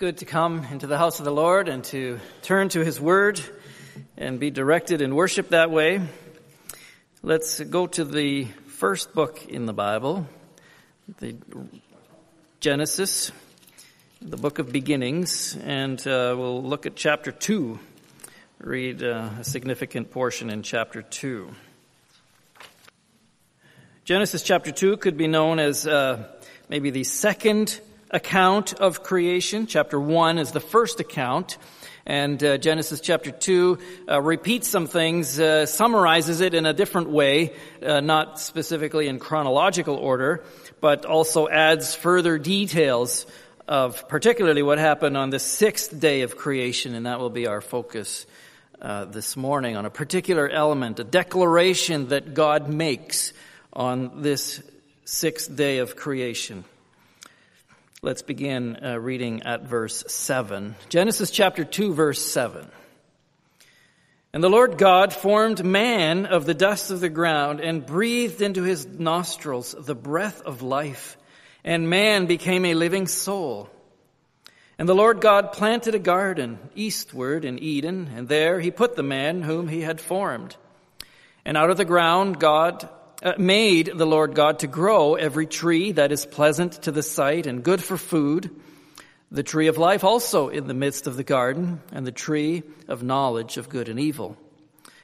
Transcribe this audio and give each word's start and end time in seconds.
good 0.00 0.16
to 0.16 0.24
come 0.24 0.64
into 0.70 0.86
the 0.86 0.96
house 0.96 1.18
of 1.18 1.26
the 1.26 1.30
Lord 1.30 1.68
and 1.68 1.84
to 1.84 2.18
turn 2.40 2.70
to 2.70 2.82
His 2.82 2.98
Word 2.98 3.38
and 4.16 4.40
be 4.40 4.50
directed 4.50 5.02
in 5.02 5.14
worship 5.14 5.50
that 5.50 5.70
way. 5.70 6.00
Let's 7.22 7.60
go 7.60 7.86
to 7.86 8.06
the 8.06 8.46
first 8.66 9.12
book 9.12 9.46
in 9.46 9.66
the 9.66 9.74
Bible, 9.74 10.26
the 11.18 11.36
Genesis, 12.60 13.30
the 14.22 14.38
book 14.38 14.58
of 14.58 14.72
beginnings, 14.72 15.54
and 15.62 16.00
uh, 16.06 16.34
we'll 16.34 16.62
look 16.62 16.86
at 16.86 16.96
chapter 16.96 17.30
2, 17.30 17.78
read 18.60 19.02
uh, 19.02 19.28
a 19.40 19.44
significant 19.44 20.10
portion 20.10 20.48
in 20.48 20.62
chapter 20.62 21.02
2. 21.02 21.54
Genesis 24.06 24.42
chapter 24.42 24.72
2 24.72 24.96
could 24.96 25.18
be 25.18 25.26
known 25.26 25.58
as 25.58 25.86
uh, 25.86 26.26
maybe 26.70 26.88
the 26.88 27.04
second 27.04 27.78
account 28.10 28.74
of 28.74 29.02
creation. 29.02 29.66
Chapter 29.66 30.00
1 30.00 30.38
is 30.38 30.52
the 30.52 30.60
first 30.60 31.00
account. 31.00 31.58
And 32.06 32.42
uh, 32.42 32.58
Genesis 32.58 33.00
chapter 33.00 33.30
2 33.30 33.78
uh, 34.08 34.20
repeats 34.20 34.68
some 34.68 34.86
things, 34.86 35.38
uh, 35.38 35.66
summarizes 35.66 36.40
it 36.40 36.54
in 36.54 36.66
a 36.66 36.72
different 36.72 37.10
way, 37.10 37.54
uh, 37.82 38.00
not 38.00 38.40
specifically 38.40 39.06
in 39.06 39.18
chronological 39.18 39.96
order, 39.96 40.42
but 40.80 41.04
also 41.04 41.48
adds 41.48 41.94
further 41.94 42.38
details 42.38 43.26
of 43.68 44.08
particularly 44.08 44.62
what 44.62 44.78
happened 44.78 45.16
on 45.16 45.30
the 45.30 45.38
sixth 45.38 45.98
day 46.00 46.22
of 46.22 46.36
creation, 46.36 46.94
and 46.96 47.06
that 47.06 47.20
will 47.20 47.30
be 47.30 47.46
our 47.46 47.60
focus 47.60 48.26
uh, 48.82 49.04
this 49.04 49.36
morning 49.36 49.76
on 49.76 49.84
a 49.84 49.90
particular 49.90 50.48
element, 50.48 50.98
a 50.98 51.04
declaration 51.04 52.08
that 52.08 52.34
God 52.34 52.68
makes 52.68 53.32
on 53.72 54.22
this 54.22 54.60
sixth 55.04 55.54
day 55.54 55.78
of 55.78 55.94
creation. 55.94 56.64
Let's 58.02 58.22
begin 58.22 58.78
uh, 58.82 58.98
reading 58.98 59.42
at 59.42 59.64
verse 59.64 60.02
7. 60.08 60.74
Genesis 60.88 61.30
chapter 61.30 61.66
2, 61.66 61.92
verse 61.92 62.32
7. 62.32 62.66
And 64.32 64.42
the 64.42 64.48
Lord 64.48 64.78
God 64.78 65.12
formed 65.12 65.62
man 65.62 66.24
of 66.24 66.46
the 66.46 66.54
dust 66.54 66.90
of 66.90 67.00
the 67.00 67.10
ground 67.10 67.60
and 67.60 67.84
breathed 67.84 68.40
into 68.40 68.62
his 68.62 68.86
nostrils 68.86 69.76
the 69.78 69.94
breath 69.94 70.40
of 70.40 70.62
life, 70.62 71.18
and 71.62 71.90
man 71.90 72.24
became 72.24 72.64
a 72.64 72.72
living 72.72 73.06
soul. 73.06 73.68
And 74.78 74.88
the 74.88 74.94
Lord 74.94 75.20
God 75.20 75.52
planted 75.52 75.94
a 75.94 75.98
garden 75.98 76.58
eastward 76.74 77.44
in 77.44 77.58
Eden, 77.58 78.10
and 78.16 78.28
there 78.28 78.60
he 78.60 78.70
put 78.70 78.96
the 78.96 79.02
man 79.02 79.42
whom 79.42 79.68
he 79.68 79.82
had 79.82 80.00
formed. 80.00 80.56
And 81.44 81.54
out 81.54 81.68
of 81.68 81.76
the 81.76 81.84
ground 81.84 82.40
God 82.40 82.88
made 83.38 83.92
the 83.94 84.06
Lord 84.06 84.34
God 84.34 84.60
to 84.60 84.66
grow 84.66 85.14
every 85.14 85.46
tree 85.46 85.92
that 85.92 86.12
is 86.12 86.24
pleasant 86.26 86.82
to 86.82 86.92
the 86.92 87.02
sight 87.02 87.46
and 87.46 87.62
good 87.62 87.82
for 87.82 87.96
food, 87.96 88.50
the 89.30 89.42
tree 89.42 89.68
of 89.68 89.78
life 89.78 90.04
also 90.04 90.48
in 90.48 90.66
the 90.66 90.74
midst 90.74 91.06
of 91.06 91.16
the 91.16 91.24
garden, 91.24 91.80
and 91.92 92.06
the 92.06 92.12
tree 92.12 92.62
of 92.88 93.02
knowledge 93.02 93.56
of 93.58 93.68
good 93.68 93.88
and 93.88 94.00
evil. 94.00 94.36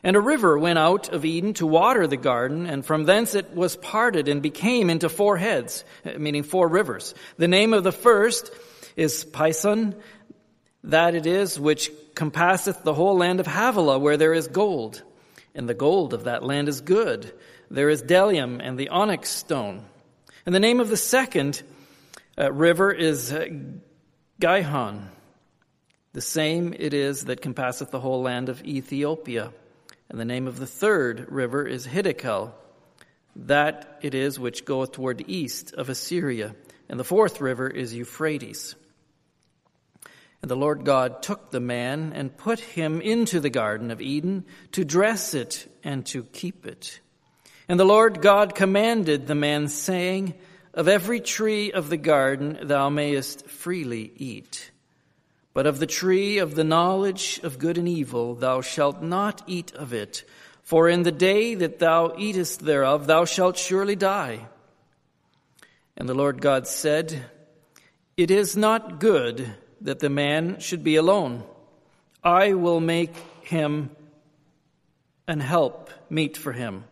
And 0.03 0.17
a 0.17 0.21
river 0.21 0.59
went 0.59 0.79
out 0.79 1.09
of 1.11 1.25
Eden 1.25 1.55
to 1.55 1.67
water 1.67 2.07
the 2.07 2.17
garden, 2.17 2.67
and 2.67 2.85
from 2.85 3.05
thence 3.05 3.35
it 3.35 3.55
was 3.55 3.77
parted 3.77 4.29
and 4.29 4.43
became 4.43 4.89
into 4.89 5.09
four 5.09 5.37
heads, 5.37 5.85
uh, 6.05 6.19
meaning 6.19 6.43
four 6.43 6.69
rivers. 6.69 7.15
The 7.39 7.49
name 7.49 7.73
of 7.73 7.85
the 7.85 7.93
first 7.93 8.51
is 8.97 9.25
Pison, 9.25 9.95
that 10.85 11.15
it 11.15 11.27
is 11.27 11.59
which 11.59 11.91
compasseth 12.15 12.83
the 12.83 12.95
whole 12.95 13.17
land 13.17 13.41
of 13.41 13.47
Havilah, 13.47 13.99
where 13.99 14.17
there 14.17 14.35
is 14.35 14.49
gold. 14.49 15.03
And 15.55 15.69
the 15.69 15.75
gold 15.75 16.15
of 16.15 16.25
that 16.25 16.43
land 16.43 16.69
is 16.69 16.81
good 16.81 17.33
there 17.71 17.89
is 17.89 18.03
bdellium 18.03 18.61
and 18.63 18.79
the 18.79 18.91
onyx 18.91 19.31
stone. 19.31 19.85
And 20.45 20.55
the 20.55 20.61
name 20.61 20.81
of 20.81 20.89
the 20.89 20.97
second 20.97 21.63
uh, 22.39 22.53
river 22.53 22.93
is 22.93 23.33
uh, 23.33 23.47
Gihon. 24.41 25.11
The 26.13 26.21
same 26.21 26.75
it 26.79 26.95
is 26.95 27.25
that 27.25 27.43
compasseth 27.43 27.91
the 27.91 28.01
whole 28.01 28.23
land 28.23 28.49
of 28.49 28.65
Ethiopia. 28.65 29.53
And 30.09 30.21
the 30.21 30.25
name 30.25 30.47
of 30.47 30.59
the 30.59 30.67
third 30.67 31.31
river 31.31 31.67
is 31.67 31.87
Hiddekel. 31.87 32.53
That 33.37 33.99
it 34.03 34.15
is 34.15 34.39
which 34.39 34.65
goeth 34.65 34.93
toward 34.93 35.19
the 35.19 35.35
east 35.35 35.75
of 35.75 35.89
Assyria. 35.89 36.55
And 36.89 37.01
the 37.01 37.05
fourth 37.05 37.41
river 37.41 37.69
is 37.69 37.93
Euphrates. 37.93 38.77
And 40.43 40.51
the 40.51 40.57
Lord 40.57 40.85
God 40.85 41.23
took 41.23 41.51
the 41.51 41.61
man 41.61 42.13
and 42.15 42.37
put 42.37 42.61
him 42.61 43.01
into 43.01 43.41
the 43.41 43.51
Garden 43.51 43.91
of 43.91 44.01
Eden 44.01 44.45
to 44.73 44.85
dress 44.85 45.35
it 45.35 45.67
and 45.83 46.07
to 46.07 46.23
keep 46.23 46.67
it. 46.67 47.01
And 47.69 47.81
the 47.81 47.85
Lord 47.85 48.23
God 48.23 48.55
commanded 48.55 49.27
the 49.27 49.35
man, 49.35 49.69
saying, 49.69 50.35
Of 50.73 50.87
every 50.87 51.21
tree 51.21 51.73
of 51.73 51.89
the 51.89 51.97
garden 51.97 52.59
thou 52.63 52.89
mayest 52.91 53.47
freely 53.49 54.13
eat. 54.17 54.71
But 55.53 55.67
of 55.67 55.81
the 55.81 55.87
tree 55.87 56.39
of 56.39 56.55
the 56.55 56.65
knowledge 56.65 57.41
of 57.43 57.59
good 57.59 57.79
and 57.79 57.89
evil 57.89 58.35
thou 58.35 58.61
shalt 58.61 59.03
not 59.03 59.43
eat 59.47 59.73
of 59.75 59.93
it, 59.93 60.23
for 60.63 60.89
in 60.89 61.03
the 61.03 61.13
day 61.13 61.55
that 61.55 61.79
thou 61.79 62.15
eatest 62.17 62.61
thereof 62.61 63.07
thou 63.07 63.25
shalt 63.25 63.57
surely 63.57 63.97
die. 63.97 64.47
And 65.97 66.09
the 66.09 66.15
Lord 66.15 66.41
God 66.41 66.67
said, 66.69 67.25
It 68.17 68.31
is 68.31 68.57
not 68.57 69.01
good 69.01 69.55
that 69.81 69.99
the 69.99 70.11
man 70.11 70.61
should 70.61 70.85
be 70.85 70.97
alone. 70.97 71.43
I 72.23 72.53
will 72.53 72.81
make 72.81 73.15
him 73.43 73.91
an 75.27 75.41
help 75.41 75.91
meet 76.11 76.37
for 76.37 76.53
him. 76.53 76.85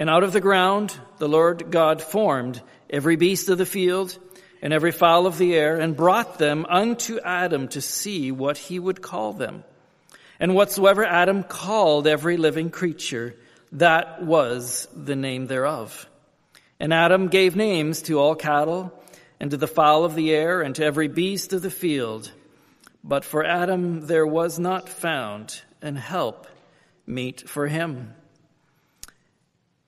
And 0.00 0.08
out 0.08 0.22
of 0.22 0.32
the 0.32 0.40
ground 0.40 0.98
the 1.18 1.28
Lord 1.28 1.70
God 1.70 2.00
formed 2.00 2.62
every 2.88 3.16
beast 3.16 3.50
of 3.50 3.58
the 3.58 3.66
field 3.66 4.18
and 4.62 4.72
every 4.72 4.92
fowl 4.92 5.26
of 5.26 5.36
the 5.36 5.54
air 5.54 5.78
and 5.78 5.94
brought 5.94 6.38
them 6.38 6.64
unto 6.66 7.20
Adam 7.20 7.68
to 7.68 7.82
see 7.82 8.32
what 8.32 8.56
he 8.56 8.78
would 8.78 9.02
call 9.02 9.34
them. 9.34 9.62
And 10.40 10.54
whatsoever 10.54 11.04
Adam 11.04 11.42
called 11.42 12.06
every 12.06 12.38
living 12.38 12.70
creature, 12.70 13.36
that 13.72 14.22
was 14.22 14.88
the 14.96 15.16
name 15.16 15.48
thereof. 15.48 16.08
And 16.80 16.94
Adam 16.94 17.28
gave 17.28 17.54
names 17.54 18.00
to 18.04 18.18
all 18.18 18.34
cattle 18.34 18.98
and 19.38 19.50
to 19.50 19.58
the 19.58 19.66
fowl 19.66 20.06
of 20.06 20.14
the 20.14 20.30
air 20.30 20.62
and 20.62 20.74
to 20.76 20.84
every 20.84 21.08
beast 21.08 21.52
of 21.52 21.60
the 21.60 21.70
field. 21.70 22.32
But 23.04 23.26
for 23.26 23.44
Adam 23.44 24.06
there 24.06 24.26
was 24.26 24.58
not 24.58 24.88
found 24.88 25.60
an 25.82 25.96
help 25.96 26.46
meet 27.06 27.46
for 27.46 27.66
him. 27.66 28.14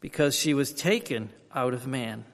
because 0.00 0.34
she 0.34 0.54
was 0.54 0.72
taken 0.72 1.30
out 1.54 1.74
of 1.74 1.86
man. 1.86 2.24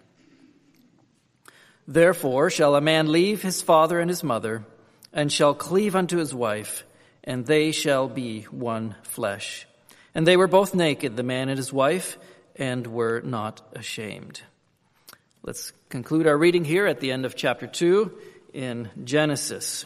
Therefore 1.89 2.51
shall 2.51 2.75
a 2.75 2.81
man 2.81 3.13
leave 3.13 3.43
his 3.43 3.63
father 3.63 4.01
and 4.01 4.11
his 4.11 4.25
mother, 4.25 4.65
and 5.13 5.33
shall 5.33 5.55
cleave 5.55 5.97
unto 5.97 6.17
his 6.17 6.35
wife, 6.35 6.85
and 7.25 7.47
they 7.47 7.73
shall 7.73 8.09
be 8.09 8.43
one 8.43 8.95
flesh. 9.03 9.67
And 10.15 10.27
they 10.27 10.37
were 10.37 10.49
both 10.49 10.75
naked, 10.75 11.17
the 11.17 11.23
man 11.23 11.49
and 11.49 11.57
his 11.57 11.73
wife, 11.73 12.19
and 12.57 12.87
were 12.87 13.21
not 13.21 13.63
ashamed. 13.75 14.41
Let's 15.43 15.73
conclude 15.89 16.27
our 16.27 16.37
reading 16.37 16.65
here 16.65 16.87
at 16.87 17.01
the 17.01 17.13
end 17.13 17.25
of 17.25 17.37
chapter 17.37 17.67
2 17.67 18.13
in 18.53 18.91
Genesis. 19.05 19.85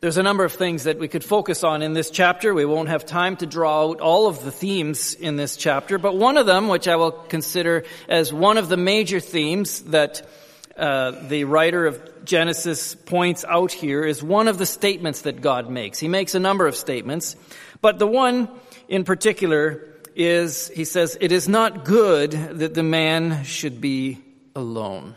There's 0.00 0.16
a 0.16 0.22
number 0.22 0.44
of 0.44 0.52
things 0.52 0.84
that 0.84 0.98
we 0.98 1.08
could 1.08 1.22
focus 1.22 1.62
on 1.62 1.82
in 1.82 1.92
this 1.92 2.10
chapter. 2.10 2.54
We 2.54 2.64
won't 2.64 2.88
have 2.88 3.04
time 3.04 3.36
to 3.36 3.46
draw 3.46 3.90
out 3.90 4.00
all 4.00 4.28
of 4.28 4.42
the 4.42 4.50
themes 4.50 5.12
in 5.12 5.36
this 5.36 5.58
chapter, 5.58 5.98
but 5.98 6.16
one 6.16 6.38
of 6.38 6.46
them, 6.46 6.68
which 6.68 6.88
I 6.88 6.96
will 6.96 7.10
consider 7.10 7.84
as 8.08 8.32
one 8.32 8.56
of 8.56 8.70
the 8.70 8.78
major 8.78 9.20
themes 9.20 9.82
that 9.82 10.26
uh, 10.74 11.10
the 11.28 11.44
writer 11.44 11.84
of 11.84 12.24
Genesis 12.24 12.94
points 12.94 13.44
out 13.46 13.72
here, 13.72 14.02
is 14.02 14.22
one 14.22 14.48
of 14.48 14.56
the 14.56 14.64
statements 14.64 15.22
that 15.22 15.42
God 15.42 15.68
makes. 15.68 15.98
He 15.98 16.08
makes 16.08 16.34
a 16.34 16.40
number 16.40 16.66
of 16.66 16.76
statements, 16.76 17.36
but 17.82 17.98
the 17.98 18.06
one 18.06 18.48
in 18.88 19.04
particular 19.04 19.86
is, 20.16 20.68
he 20.68 20.86
says, 20.86 21.18
it 21.20 21.30
is 21.30 21.46
not 21.46 21.84
good 21.84 22.30
that 22.30 22.72
the 22.72 22.82
man 22.82 23.44
should 23.44 23.82
be 23.82 24.18
alone. 24.56 25.14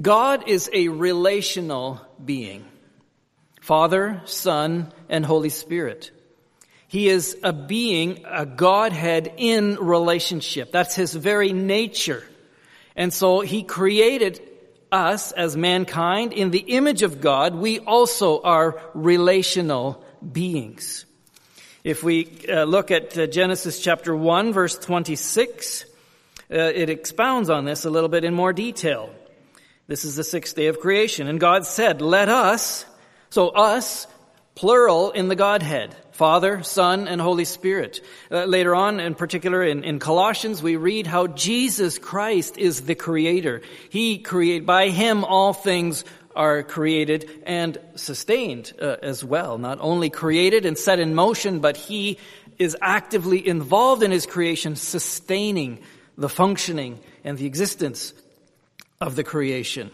God 0.00 0.48
is 0.48 0.70
a 0.72 0.88
relational 0.88 2.00
being. 2.24 2.64
Father, 3.62 4.20
Son, 4.24 4.92
and 5.08 5.24
Holy 5.24 5.48
Spirit. 5.48 6.10
He 6.88 7.08
is 7.08 7.36
a 7.44 7.52
being, 7.52 8.24
a 8.28 8.44
Godhead 8.44 9.32
in 9.36 9.76
relationship. 9.76 10.72
That's 10.72 10.96
his 10.96 11.14
very 11.14 11.52
nature. 11.52 12.24
And 12.96 13.14
so 13.14 13.38
he 13.38 13.62
created 13.62 14.40
us 14.90 15.30
as 15.30 15.56
mankind 15.56 16.32
in 16.32 16.50
the 16.50 16.58
image 16.58 17.02
of 17.02 17.20
God. 17.20 17.54
We 17.54 17.78
also 17.78 18.42
are 18.42 18.80
relational 18.94 20.04
beings. 20.32 21.06
If 21.84 22.02
we 22.02 22.44
uh, 22.48 22.64
look 22.64 22.90
at 22.90 23.16
uh, 23.16 23.28
Genesis 23.28 23.80
chapter 23.80 24.14
1 24.14 24.52
verse 24.52 24.76
26, 24.76 25.84
uh, 26.50 26.56
it 26.56 26.90
expounds 26.90 27.48
on 27.48 27.64
this 27.64 27.84
a 27.84 27.90
little 27.90 28.08
bit 28.08 28.24
in 28.24 28.34
more 28.34 28.52
detail. 28.52 29.10
This 29.86 30.04
is 30.04 30.16
the 30.16 30.24
sixth 30.24 30.56
day 30.56 30.66
of 30.66 30.80
creation. 30.80 31.28
And 31.28 31.38
God 31.38 31.64
said, 31.64 32.02
let 32.02 32.28
us, 32.28 32.86
so 33.32 33.48
us, 33.48 34.06
plural 34.54 35.10
in 35.10 35.28
the 35.28 35.34
Godhead, 35.34 35.96
Father, 36.10 36.62
Son, 36.62 37.08
and 37.08 37.18
Holy 37.18 37.46
Spirit. 37.46 38.02
Uh, 38.30 38.44
later 38.44 38.74
on, 38.74 39.00
in 39.00 39.14
particular 39.14 39.62
in, 39.62 39.84
in 39.84 39.98
Colossians, 39.98 40.62
we 40.62 40.76
read 40.76 41.06
how 41.06 41.28
Jesus 41.28 41.96
Christ 41.96 42.58
is 42.58 42.82
the 42.82 42.94
creator. 42.94 43.62
He 43.88 44.18
create, 44.18 44.66
by 44.66 44.90
Him 44.90 45.24
all 45.24 45.54
things 45.54 46.04
are 46.36 46.62
created 46.62 47.42
and 47.46 47.78
sustained 47.94 48.74
uh, 48.78 48.96
as 49.00 49.24
well. 49.24 49.56
Not 49.56 49.78
only 49.80 50.10
created 50.10 50.66
and 50.66 50.76
set 50.76 51.00
in 51.00 51.14
motion, 51.14 51.60
but 51.60 51.78
He 51.78 52.18
is 52.58 52.76
actively 52.82 53.48
involved 53.48 54.02
in 54.02 54.10
His 54.10 54.26
creation, 54.26 54.76
sustaining 54.76 55.78
the 56.18 56.28
functioning 56.28 57.00
and 57.24 57.38
the 57.38 57.46
existence 57.46 58.12
of 59.00 59.16
the 59.16 59.24
creation. 59.24 59.90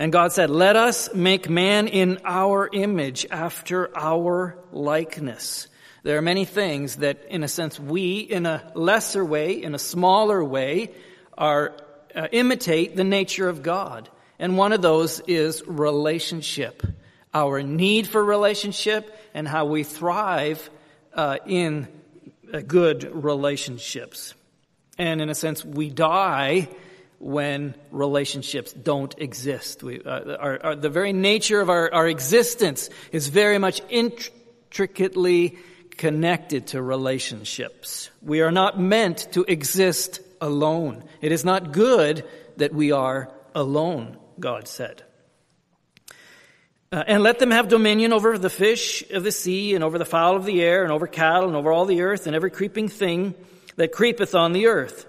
And 0.00 0.10
God 0.10 0.32
said, 0.32 0.48
let 0.48 0.76
us 0.76 1.12
make 1.12 1.50
man 1.50 1.86
in 1.86 2.20
our 2.24 2.70
image 2.72 3.26
after 3.30 3.94
our 3.94 4.58
likeness. 4.72 5.68
There 6.04 6.16
are 6.16 6.22
many 6.22 6.46
things 6.46 6.96
that, 6.96 7.26
in 7.28 7.44
a 7.44 7.48
sense, 7.48 7.78
we, 7.78 8.20
in 8.20 8.46
a 8.46 8.72
lesser 8.74 9.22
way, 9.22 9.62
in 9.62 9.74
a 9.74 9.78
smaller 9.78 10.42
way, 10.42 10.94
are 11.36 11.76
uh, 12.16 12.28
imitate 12.32 12.96
the 12.96 13.04
nature 13.04 13.46
of 13.46 13.62
God. 13.62 14.08
And 14.38 14.56
one 14.56 14.72
of 14.72 14.80
those 14.80 15.20
is 15.26 15.62
relationship. 15.66 16.82
Our 17.34 17.62
need 17.62 18.08
for 18.08 18.24
relationship 18.24 19.14
and 19.34 19.46
how 19.46 19.66
we 19.66 19.84
thrive 19.84 20.70
uh, 21.12 21.36
in 21.44 21.88
uh, 22.50 22.60
good 22.60 23.04
relationships. 23.04 24.32
And 24.96 25.20
in 25.20 25.28
a 25.28 25.34
sense, 25.34 25.62
we 25.62 25.90
die 25.90 26.70
when 27.20 27.74
relationships 27.90 28.72
don't 28.72 29.14
exist. 29.18 29.82
We, 29.82 30.02
uh, 30.02 30.36
our, 30.36 30.64
our, 30.64 30.74
the 30.74 30.88
very 30.88 31.12
nature 31.12 31.60
of 31.60 31.68
our, 31.68 31.92
our 31.92 32.08
existence 32.08 32.88
is 33.12 33.28
very 33.28 33.58
much 33.58 33.82
intricately 33.90 35.58
connected 35.98 36.68
to 36.68 36.82
relationships. 36.82 38.10
We 38.22 38.40
are 38.40 38.50
not 38.50 38.80
meant 38.80 39.28
to 39.32 39.44
exist 39.44 40.20
alone. 40.40 41.04
It 41.20 41.30
is 41.30 41.44
not 41.44 41.72
good 41.72 42.26
that 42.56 42.72
we 42.72 42.90
are 42.90 43.30
alone, 43.54 44.16
God 44.40 44.66
said. 44.66 45.02
Uh, 46.90 47.04
and 47.06 47.22
let 47.22 47.38
them 47.38 47.50
have 47.50 47.68
dominion 47.68 48.14
over 48.14 48.38
the 48.38 48.50
fish 48.50 49.08
of 49.10 49.24
the 49.24 49.30
sea 49.30 49.74
and 49.74 49.84
over 49.84 49.98
the 49.98 50.06
fowl 50.06 50.36
of 50.36 50.46
the 50.46 50.62
air 50.62 50.82
and 50.82 50.90
over 50.90 51.06
cattle 51.06 51.48
and 51.48 51.56
over 51.56 51.70
all 51.70 51.84
the 51.84 52.00
earth 52.00 52.26
and 52.26 52.34
every 52.34 52.50
creeping 52.50 52.88
thing 52.88 53.34
that 53.76 53.92
creepeth 53.92 54.34
on 54.34 54.52
the 54.52 54.66
earth. 54.66 55.06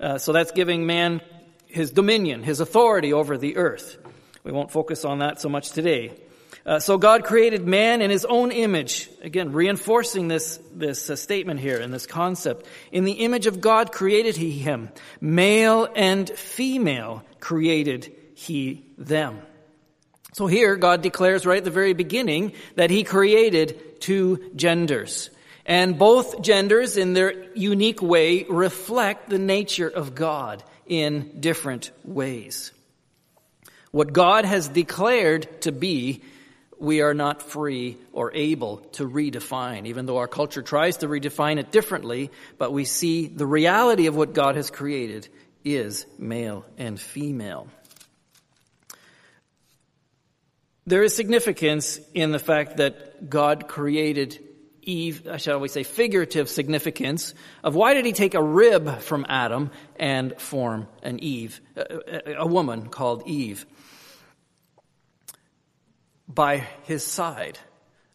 Uh, 0.00 0.18
so 0.18 0.32
that's 0.32 0.52
giving 0.52 0.86
man 0.86 1.20
his 1.66 1.90
dominion, 1.90 2.42
his 2.42 2.60
authority 2.60 3.12
over 3.12 3.36
the 3.36 3.56
earth. 3.56 3.98
We 4.42 4.52
won't 4.52 4.72
focus 4.72 5.04
on 5.04 5.18
that 5.18 5.40
so 5.40 5.48
much 5.48 5.72
today. 5.72 6.12
Uh, 6.64 6.78
so 6.78 6.98
God 6.98 7.24
created 7.24 7.66
man 7.66 8.02
in 8.02 8.10
his 8.10 8.24
own 8.24 8.50
image. 8.52 9.10
Again, 9.22 9.52
reinforcing 9.52 10.28
this, 10.28 10.58
this 10.74 11.08
uh, 11.08 11.16
statement 11.16 11.60
here 11.60 11.78
and 11.78 11.92
this 11.92 12.06
concept. 12.06 12.66
In 12.92 13.04
the 13.04 13.12
image 13.12 13.46
of 13.46 13.60
God 13.60 13.92
created 13.92 14.36
he 14.36 14.50
him. 14.50 14.90
Male 15.20 15.88
and 15.94 16.28
female 16.30 17.22
created 17.38 18.14
he 18.34 18.86
them. 18.98 19.40
So 20.32 20.46
here 20.46 20.76
God 20.76 21.02
declares 21.02 21.44
right 21.44 21.58
at 21.58 21.64
the 21.64 21.70
very 21.70 21.92
beginning 21.92 22.52
that 22.76 22.90
he 22.90 23.04
created 23.04 24.00
two 24.00 24.50
genders. 24.54 25.30
And 25.70 25.96
both 25.96 26.42
genders 26.42 26.96
in 26.96 27.12
their 27.12 27.44
unique 27.54 28.02
way 28.02 28.42
reflect 28.42 29.30
the 29.30 29.38
nature 29.38 29.86
of 29.86 30.16
God 30.16 30.64
in 30.84 31.38
different 31.38 31.92
ways. 32.02 32.72
What 33.92 34.12
God 34.12 34.44
has 34.44 34.66
declared 34.66 35.62
to 35.62 35.70
be, 35.70 36.22
we 36.80 37.02
are 37.02 37.14
not 37.14 37.40
free 37.40 37.98
or 38.12 38.34
able 38.34 38.78
to 38.94 39.08
redefine, 39.08 39.86
even 39.86 40.06
though 40.06 40.16
our 40.16 40.26
culture 40.26 40.60
tries 40.60 40.96
to 40.98 41.06
redefine 41.06 41.60
it 41.60 41.70
differently, 41.70 42.32
but 42.58 42.72
we 42.72 42.84
see 42.84 43.28
the 43.28 43.46
reality 43.46 44.08
of 44.08 44.16
what 44.16 44.32
God 44.32 44.56
has 44.56 44.72
created 44.72 45.28
is 45.64 46.04
male 46.18 46.64
and 46.78 46.98
female. 46.98 47.68
There 50.84 51.04
is 51.04 51.14
significance 51.14 52.00
in 52.12 52.32
the 52.32 52.40
fact 52.40 52.78
that 52.78 53.30
God 53.30 53.68
created 53.68 54.49
Eve, 54.82 55.26
uh, 55.26 55.36
shall 55.36 55.60
we 55.60 55.68
say, 55.68 55.82
figurative 55.82 56.48
significance 56.48 57.34
of 57.62 57.74
why 57.74 57.94
did 57.94 58.04
he 58.04 58.12
take 58.12 58.34
a 58.34 58.42
rib 58.42 59.00
from 59.00 59.26
Adam 59.28 59.70
and 59.96 60.38
form 60.40 60.88
an 61.02 61.18
Eve, 61.20 61.60
a, 61.76 62.38
a 62.38 62.46
woman 62.46 62.88
called 62.88 63.22
Eve, 63.26 63.66
by 66.28 66.58
his 66.84 67.04
side, 67.04 67.58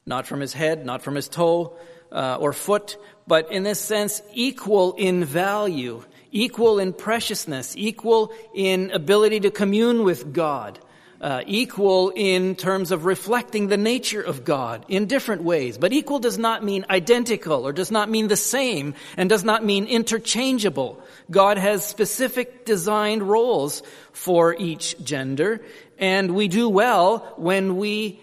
not 0.06 0.26
from 0.26 0.40
his 0.40 0.54
head, 0.54 0.86
not 0.86 1.02
from 1.02 1.16
his 1.16 1.28
toe 1.28 1.78
uh, 2.12 2.38
or 2.40 2.54
foot, 2.54 2.98
but 3.28 3.52
in 3.52 3.64
this 3.64 3.80
sense, 3.80 4.22
equal 4.34 4.94
in 4.94 5.26
value, 5.26 6.04
equal 6.32 6.80
in 6.80 6.94
preciousness, 6.94 7.76
equal 7.78 8.32
in 8.54 8.92
ability 8.92 9.42
to 9.42 9.52
commune 9.52 10.04
with 10.04 10.34
God 10.34 10.80
uh, 11.22 11.42
equal 11.48 12.12
in 12.16 12.56
terms 12.56 12.92
of 12.92 13.06
reflecting 13.06 13.68
the 13.68 13.78
nature 13.78 14.22
of 14.22 14.44
God 14.44 14.86
in 14.88 15.06
different 15.06 15.44
ways. 15.44 15.78
But 15.78 15.94
equal 15.94 16.20
does 16.20 16.38
not 16.38 16.64
mean 16.64 16.86
identical 16.90 17.66
or 17.66 17.74
does 17.74 17.92
not 17.92 18.10
mean 18.10 18.28
the 18.28 18.36
same 18.36 18.96
and 19.18 19.30
does 19.30 19.44
not 19.44 19.64
mean 19.64 19.86
interchangeable. 19.86 21.02
God 21.32 21.58
has 21.58 21.86
specific 21.86 22.66
designed 22.66 23.24
roles 23.24 23.82
for 24.12 24.56
each 24.56 25.02
gender 25.04 25.62
and 25.98 26.36
we 26.36 26.48
do 26.48 26.68
well 26.70 27.34
when 27.38 27.78
we 27.78 28.20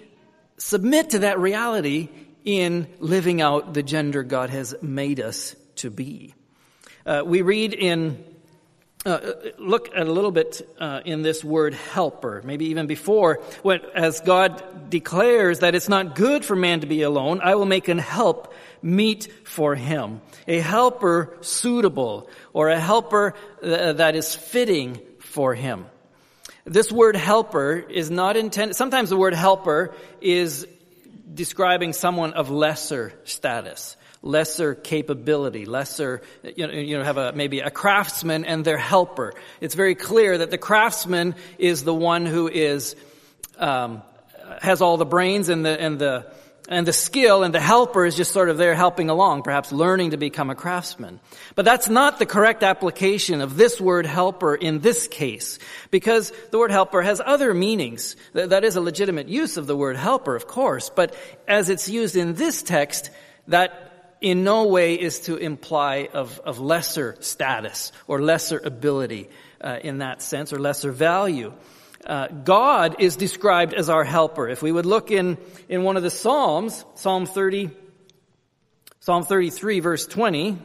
submit 0.58 1.10
to 1.10 1.20
that 1.20 1.38
reality 1.38 2.08
in 2.44 2.86
living 2.98 3.40
out 3.40 3.74
the 3.74 3.82
gender 3.82 4.22
God 4.22 4.50
has 4.50 4.74
made 4.82 5.20
us 5.20 5.56
to 5.76 5.90
be. 5.90 6.34
Uh, 7.06 7.22
we 7.24 7.42
read 7.42 7.72
in 7.72 8.22
uh, 9.04 9.32
look 9.58 9.91
at 9.94 10.06
a 10.06 10.12
little 10.12 10.31
bit 10.31 10.69
uh, 10.79 11.00
in 11.05 11.22
this 11.22 11.43
word 11.43 11.74
helper, 11.74 12.41
maybe 12.44 12.67
even 12.67 12.86
before, 12.86 13.41
when, 13.62 13.81
as 13.94 14.20
God 14.20 14.91
declares 14.91 15.60
that 15.60 15.74
it's 15.74 15.88
not 15.88 16.15
good 16.15 16.44
for 16.44 16.55
man 16.55 16.81
to 16.81 16.86
be 16.86 17.03
alone, 17.03 17.41
I 17.43 17.56
will 17.56 17.67
make 17.67 17.88
an 17.88 17.98
help 17.98 18.55
meet 18.81 19.29
for 19.44 19.74
him. 19.74 20.20
A 20.46 20.60
helper 20.60 21.36
suitable, 21.41 22.31
or 22.53 22.69
a 22.69 22.79
helper 22.79 23.34
uh, 23.62 23.94
that 23.94 24.15
is 24.15 24.34
fitting 24.34 25.00
for 25.19 25.55
him. 25.55 25.86
This 26.65 26.93
word 26.93 27.17
helper 27.17 27.79
is 27.79 28.10
not 28.10 28.36
intended, 28.36 28.76
sometimes 28.76 29.10
the 29.10 29.17
word 29.17 29.34
helper 29.34 29.94
is 30.20 30.67
describing 31.34 31.93
someone 31.93 32.34
of 32.34 32.50
lesser 32.50 33.12
status 33.24 33.96
lesser 34.22 34.74
capability, 34.74 35.67
lesser, 35.67 36.22
you 36.43 36.67
know, 36.67 36.72
you 36.72 36.96
know, 36.96 37.05
have 37.05 37.19
a, 37.19 37.32
maybe 37.32 37.60
a 37.60 37.70
craftsman 37.70 38.44
and 38.44 38.64
their 38.64 38.79
helper. 38.79 39.34
It's 39.60 39.74
very 39.74 39.94
clear 39.94 40.38
that 40.38 40.50
the 40.50 40.58
craftsman 40.58 41.34
is 41.58 41.82
the 41.82 41.94
one 41.94 42.24
who 42.24 42.48
is, 42.48 42.94
um, 43.58 44.02
has 44.60 44.81
all 44.81 44.96
the 44.96 45.05
brains 45.05 45.48
and 45.48 45.64
the, 45.64 45.81
and 45.81 45.98
the, 45.98 46.26
and 46.69 46.86
the 46.86 46.93
skill 46.93 47.43
and 47.43 47.52
the 47.52 47.60
helper 47.60 48.06
is 48.06 48.17
just 48.17 48.31
sort 48.31 48.48
of 48.48 48.56
there 48.56 48.74
helping 48.74 49.10
along, 49.10 49.43
perhaps 49.43 49.72
learning 49.72 50.12
to 50.12 50.17
become 50.17 50.50
a 50.50 50.55
craftsman. 50.55 51.19
But 51.56 51.64
that's 51.64 51.88
not 51.88 52.20
the 52.20 52.26
correct 52.26 52.62
application 52.62 53.41
of 53.41 53.56
this 53.56 53.81
word 53.81 54.06
helper 54.06 54.55
in 54.55 54.79
this 54.79 55.08
case, 55.08 55.58
because 55.91 56.32
the 56.52 56.58
word 56.58 56.70
helper 56.70 57.02
has 57.02 57.20
other 57.24 57.52
meanings. 57.52 58.14
That 58.32 58.62
is 58.62 58.76
a 58.76 58.81
legitimate 58.81 59.29
use 59.29 59.56
of 59.56 59.67
the 59.67 59.76
word 59.76 59.96
helper, 59.96 60.36
of 60.36 60.46
course, 60.46 60.91
but 60.94 61.17
as 61.48 61.69
it's 61.69 61.88
used 61.88 62.14
in 62.14 62.34
this 62.34 62.62
text, 62.62 63.10
that 63.48 63.81
in 64.22 64.44
no 64.44 64.67
way 64.67 64.94
is 64.94 65.20
to 65.20 65.36
imply 65.36 66.08
of, 66.12 66.41
of 66.41 66.58
lesser 66.60 67.17
status 67.20 67.93
or 68.06 68.22
lesser 68.22 68.60
ability 68.64 69.29
uh, 69.60 69.79
in 69.82 69.98
that 69.98 70.22
sense 70.22 70.52
or 70.52 70.58
lesser 70.58 70.93
value. 70.93 71.52
Uh, 72.06 72.29
God 72.29 72.96
is 73.00 73.17
described 73.17 73.74
as 73.74 73.88
our 73.88 74.05
helper. 74.05 74.48
If 74.48 74.62
we 74.62 74.72
would 74.72 74.86
look 74.86 75.10
in, 75.10 75.38
in 75.69 75.82
one 75.82 75.96
of 75.96 76.02
the 76.02 76.10
Psalms, 76.10 76.84
Psalm 76.94 77.26
30, 77.26 77.70
Psalm 79.00 79.24
33 79.24 79.81
verse 79.81 80.06
20, 80.06 80.58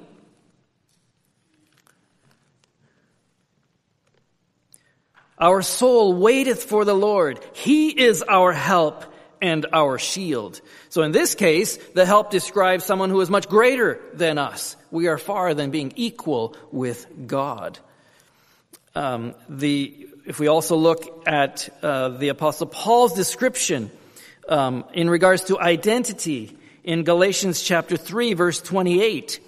Our 5.39 5.61
soul 5.61 6.13
waiteth 6.15 6.63
for 6.63 6.83
the 6.83 6.95
Lord. 6.95 7.39
He 7.53 7.89
is 7.89 8.23
our 8.23 8.53
help 8.53 9.05
and 9.41 9.65
our 9.73 9.97
shield. 9.97 10.61
So 10.89 11.03
in 11.03 11.11
this 11.11 11.35
case, 11.35 11.77
the 11.93 12.05
help 12.05 12.31
describes 12.31 12.85
someone 12.85 13.09
who 13.09 13.21
is 13.21 13.29
much 13.29 13.47
greater 13.47 13.99
than 14.13 14.37
us. 14.37 14.75
We 14.91 15.07
are 15.07 15.17
far 15.17 15.53
than 15.53 15.71
being 15.71 15.93
equal 15.95 16.55
with 16.71 17.05
God. 17.27 17.79
Um, 18.95 19.35
the, 19.47 20.07
if 20.25 20.39
we 20.39 20.47
also 20.47 20.75
look 20.75 21.27
at 21.27 21.69
uh, 21.83 22.09
the 22.09 22.29
Apostle 22.29 22.67
Paul's 22.67 23.13
description 23.13 23.91
um, 24.49 24.85
in 24.93 25.09
regards 25.09 25.43
to 25.45 25.59
identity 25.59 26.57
in 26.83 27.03
Galatians 27.03 27.61
chapter 27.61 27.97
3, 27.97 28.33
verse 28.33 28.61
28, 28.61 29.39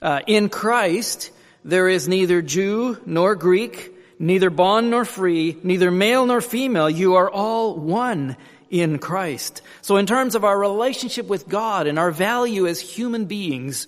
uh, 0.00 0.20
in 0.26 0.48
Christ 0.48 1.30
there 1.64 1.88
is 1.88 2.08
neither 2.08 2.40
Jew 2.40 2.98
nor 3.04 3.34
Greek, 3.34 3.94
neither 4.18 4.50
bond 4.50 4.90
nor 4.90 5.04
free, 5.04 5.56
neither 5.62 5.90
male 5.90 6.26
nor 6.26 6.40
female. 6.40 6.88
You 6.88 7.16
are 7.16 7.30
all 7.30 7.76
one 7.76 8.36
in 8.70 8.98
Christ. 8.98 9.62
So 9.82 9.96
in 9.96 10.06
terms 10.06 10.34
of 10.34 10.44
our 10.44 10.58
relationship 10.58 11.26
with 11.26 11.48
God 11.48 11.86
and 11.86 11.98
our 11.98 12.10
value 12.10 12.66
as 12.66 12.80
human 12.80 13.24
beings, 13.26 13.86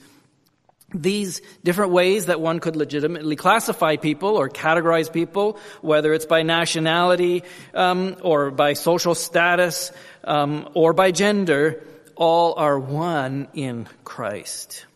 these 0.92 1.40
different 1.62 1.92
ways 1.92 2.26
that 2.26 2.40
one 2.40 2.60
could 2.60 2.76
legitimately 2.76 3.36
classify 3.36 3.96
people 3.96 4.36
or 4.36 4.48
categorize 4.48 5.12
people, 5.12 5.58
whether 5.82 6.12
it's 6.12 6.26
by 6.26 6.42
nationality 6.42 7.44
um, 7.74 8.16
or 8.22 8.50
by 8.50 8.72
social 8.72 9.14
status 9.14 9.92
um, 10.24 10.68
or 10.74 10.92
by 10.92 11.10
gender, 11.10 11.82
all 12.16 12.54
are 12.56 12.78
one 12.78 13.48
in 13.54 13.86
Christ. 14.04 14.86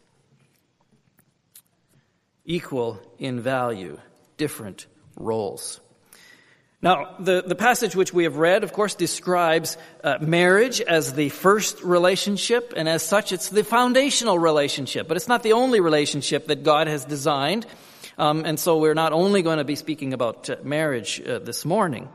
Equal 2.44 3.00
in 3.18 3.40
value, 3.40 3.98
different 4.36 4.86
roles. 5.16 5.80
Now, 6.84 7.14
the, 7.18 7.42
the 7.46 7.54
passage 7.54 7.96
which 7.96 8.12
we 8.12 8.24
have 8.24 8.36
read, 8.36 8.62
of 8.62 8.74
course, 8.74 8.94
describes 8.94 9.78
uh, 10.04 10.18
marriage 10.20 10.82
as 10.82 11.14
the 11.14 11.30
first 11.30 11.82
relationship, 11.82 12.74
and 12.76 12.90
as 12.90 13.02
such, 13.02 13.32
it's 13.32 13.48
the 13.48 13.64
foundational 13.64 14.38
relationship. 14.38 15.08
But 15.08 15.16
it's 15.16 15.26
not 15.26 15.42
the 15.42 15.54
only 15.54 15.80
relationship 15.80 16.48
that 16.48 16.62
God 16.62 16.86
has 16.86 17.06
designed. 17.06 17.64
Um, 18.18 18.44
and 18.44 18.60
so 18.60 18.76
we're 18.76 18.92
not 18.92 19.14
only 19.14 19.40
going 19.40 19.56
to 19.56 19.64
be 19.64 19.76
speaking 19.76 20.12
about 20.12 20.50
uh, 20.50 20.56
marriage 20.62 21.22
uh, 21.22 21.38
this 21.38 21.64
morning. 21.64 22.06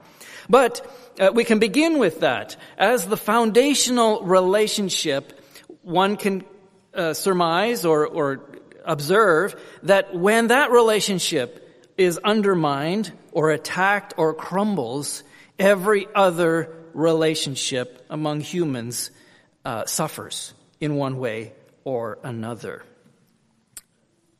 But 0.47 0.85
uh, 1.19 1.31
we 1.33 1.45
can 1.45 1.57
begin 1.57 1.97
with 1.97 2.19
that. 2.19 2.55
As 2.77 3.07
the 3.07 3.17
foundational 3.17 4.21
relationship, 4.21 5.33
one 5.81 6.15
can 6.15 6.45
uh, 6.93 7.15
surmise 7.15 7.85
or, 7.85 8.05
or 8.05 8.51
observe 8.85 9.59
that 9.81 10.13
when 10.13 10.49
that 10.49 10.69
relationship 10.69 11.91
is 11.97 12.19
undermined 12.19 13.11
or 13.31 13.51
attacked 13.51 14.13
or 14.17 14.33
crumbles, 14.33 15.23
every 15.57 16.07
other 16.13 16.75
relationship 16.93 18.05
among 18.09 18.41
humans 18.41 19.11
uh, 19.65 19.85
suffers 19.85 20.53
in 20.79 20.95
one 20.95 21.17
way 21.17 21.53
or 21.83 22.19
another. 22.23 22.83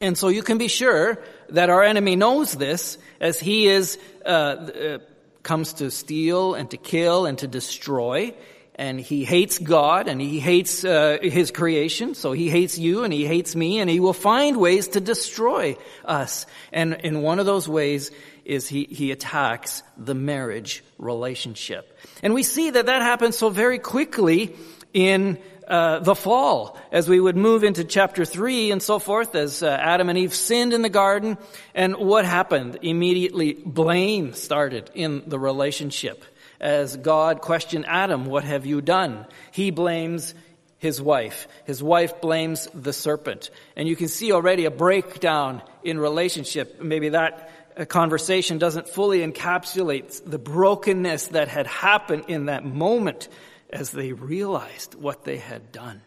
And 0.02 0.18
so 0.18 0.30
you 0.30 0.44
can 0.44 0.58
be 0.58 0.70
sure 0.70 1.22
that 1.50 1.70
our 1.70 1.84
enemy 1.84 2.16
knows 2.16 2.54
this 2.54 2.98
as 3.20 3.40
he 3.40 3.68
is, 3.68 3.98
uh, 4.26 4.30
uh, 4.30 4.98
comes 5.44 5.74
to 5.74 5.92
steal 5.92 6.54
and 6.54 6.72
to 6.72 6.78
kill 6.78 7.26
and 7.26 7.38
to 7.40 7.48
destroy 7.48 8.34
and 8.80 8.98
he 8.98 9.26
hates 9.26 9.58
God 9.60 10.08
and 10.08 10.22
he 10.22 10.40
hates 10.40 10.86
uh, 10.86 11.18
his 11.22 11.52
creation. 11.52 12.16
So 12.16 12.32
he 12.32 12.50
hates 12.50 12.78
you 12.78 13.04
and 13.04 13.12
he 13.12 13.26
hates 13.26 13.54
me 13.54 13.80
and 13.80 13.90
he 13.90 14.00
will 14.00 14.14
find 14.14 14.56
ways 14.56 14.88
to 14.90 15.02
destroy 15.02 15.76
us. 16.06 16.46
And 16.72 16.94
in 16.94 17.22
one 17.22 17.40
of 17.40 17.46
those 17.46 17.68
ways 17.68 18.10
is 18.50 18.68
he, 18.68 18.86
he 18.90 19.12
attacks 19.12 19.84
the 19.98 20.16
marriage 20.16 20.84
relationship. 20.98 21.98
And 22.24 22.34
we 22.34 22.44
see 22.44 22.72
that 22.72 22.88
that 22.88 23.02
happens 23.02 23.38
so 23.38 23.50
very 23.50 23.80
quickly 23.80 24.56
in 24.94 25.38
uh, 25.68 26.00
the 26.00 26.16
fall, 26.16 26.78
as 26.92 27.08
we 27.08 27.20
would 27.20 27.38
move 27.38 27.64
into 27.64 27.84
chapter 27.84 28.26
three 28.26 28.72
and 28.72 28.82
so 28.82 28.98
forth, 28.98 29.36
as 29.36 29.62
uh, 29.62 29.68
Adam 29.68 30.10
and 30.10 30.18
Eve 30.18 30.34
sinned 30.34 30.74
in 30.74 30.82
the 30.82 30.90
garden, 30.90 31.38
and 31.76 31.96
what 31.96 32.26
happened? 32.26 32.80
Immediately, 32.82 33.54
blame 33.54 34.34
started 34.34 34.90
in 34.96 35.24
the 35.28 35.38
relationship 35.38 36.26
as 36.60 36.98
God 36.98 37.42
questioned 37.42 37.86
Adam, 37.88 38.26
what 38.26 38.44
have 38.44 38.66
you 38.66 38.82
done? 38.82 39.26
He 39.52 39.72
blames 39.72 40.34
his 40.78 41.02
wife. 41.02 41.48
His 41.66 41.84
wife 41.84 42.22
blames 42.22 42.68
the 42.74 42.94
serpent. 42.94 43.50
And 43.76 43.88
you 43.88 43.96
can 43.96 44.08
see 44.08 44.32
already 44.32 44.66
a 44.66 44.72
breakdown 44.72 45.62
in 45.84 46.00
relationship. 46.00 46.82
Maybe 46.82 47.10
that 47.10 47.52
conversation 47.86 48.58
doesn't 48.58 48.90
fully 48.90 49.20
encapsulate 49.20 50.22
the 50.30 50.40
brokenness 50.40 51.28
that 51.28 51.48
had 51.48 51.68
happened 51.68 52.26
in 52.28 52.46
that 52.46 52.66
moment 52.66 53.30
as 53.70 53.92
they 53.92 54.14
realized 54.14 54.96
what 54.96 55.24
they 55.24 55.38
had 55.38 55.72
done. 55.72 56.02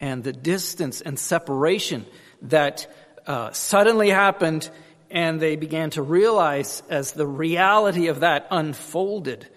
And 0.00 0.22
the 0.22 0.32
distance 0.32 1.00
and 1.00 1.18
separation 1.18 2.06
that 2.42 2.86
uh, 3.26 3.52
suddenly 3.52 4.10
happened 4.10 4.70
and 5.10 5.40
they 5.40 5.56
began 5.56 5.90
to 5.90 6.02
realize 6.02 6.82
as 6.88 7.12
the 7.12 7.26
reality 7.26 8.08
of 8.08 8.20
that 8.20 8.46
unfolded 8.50 9.48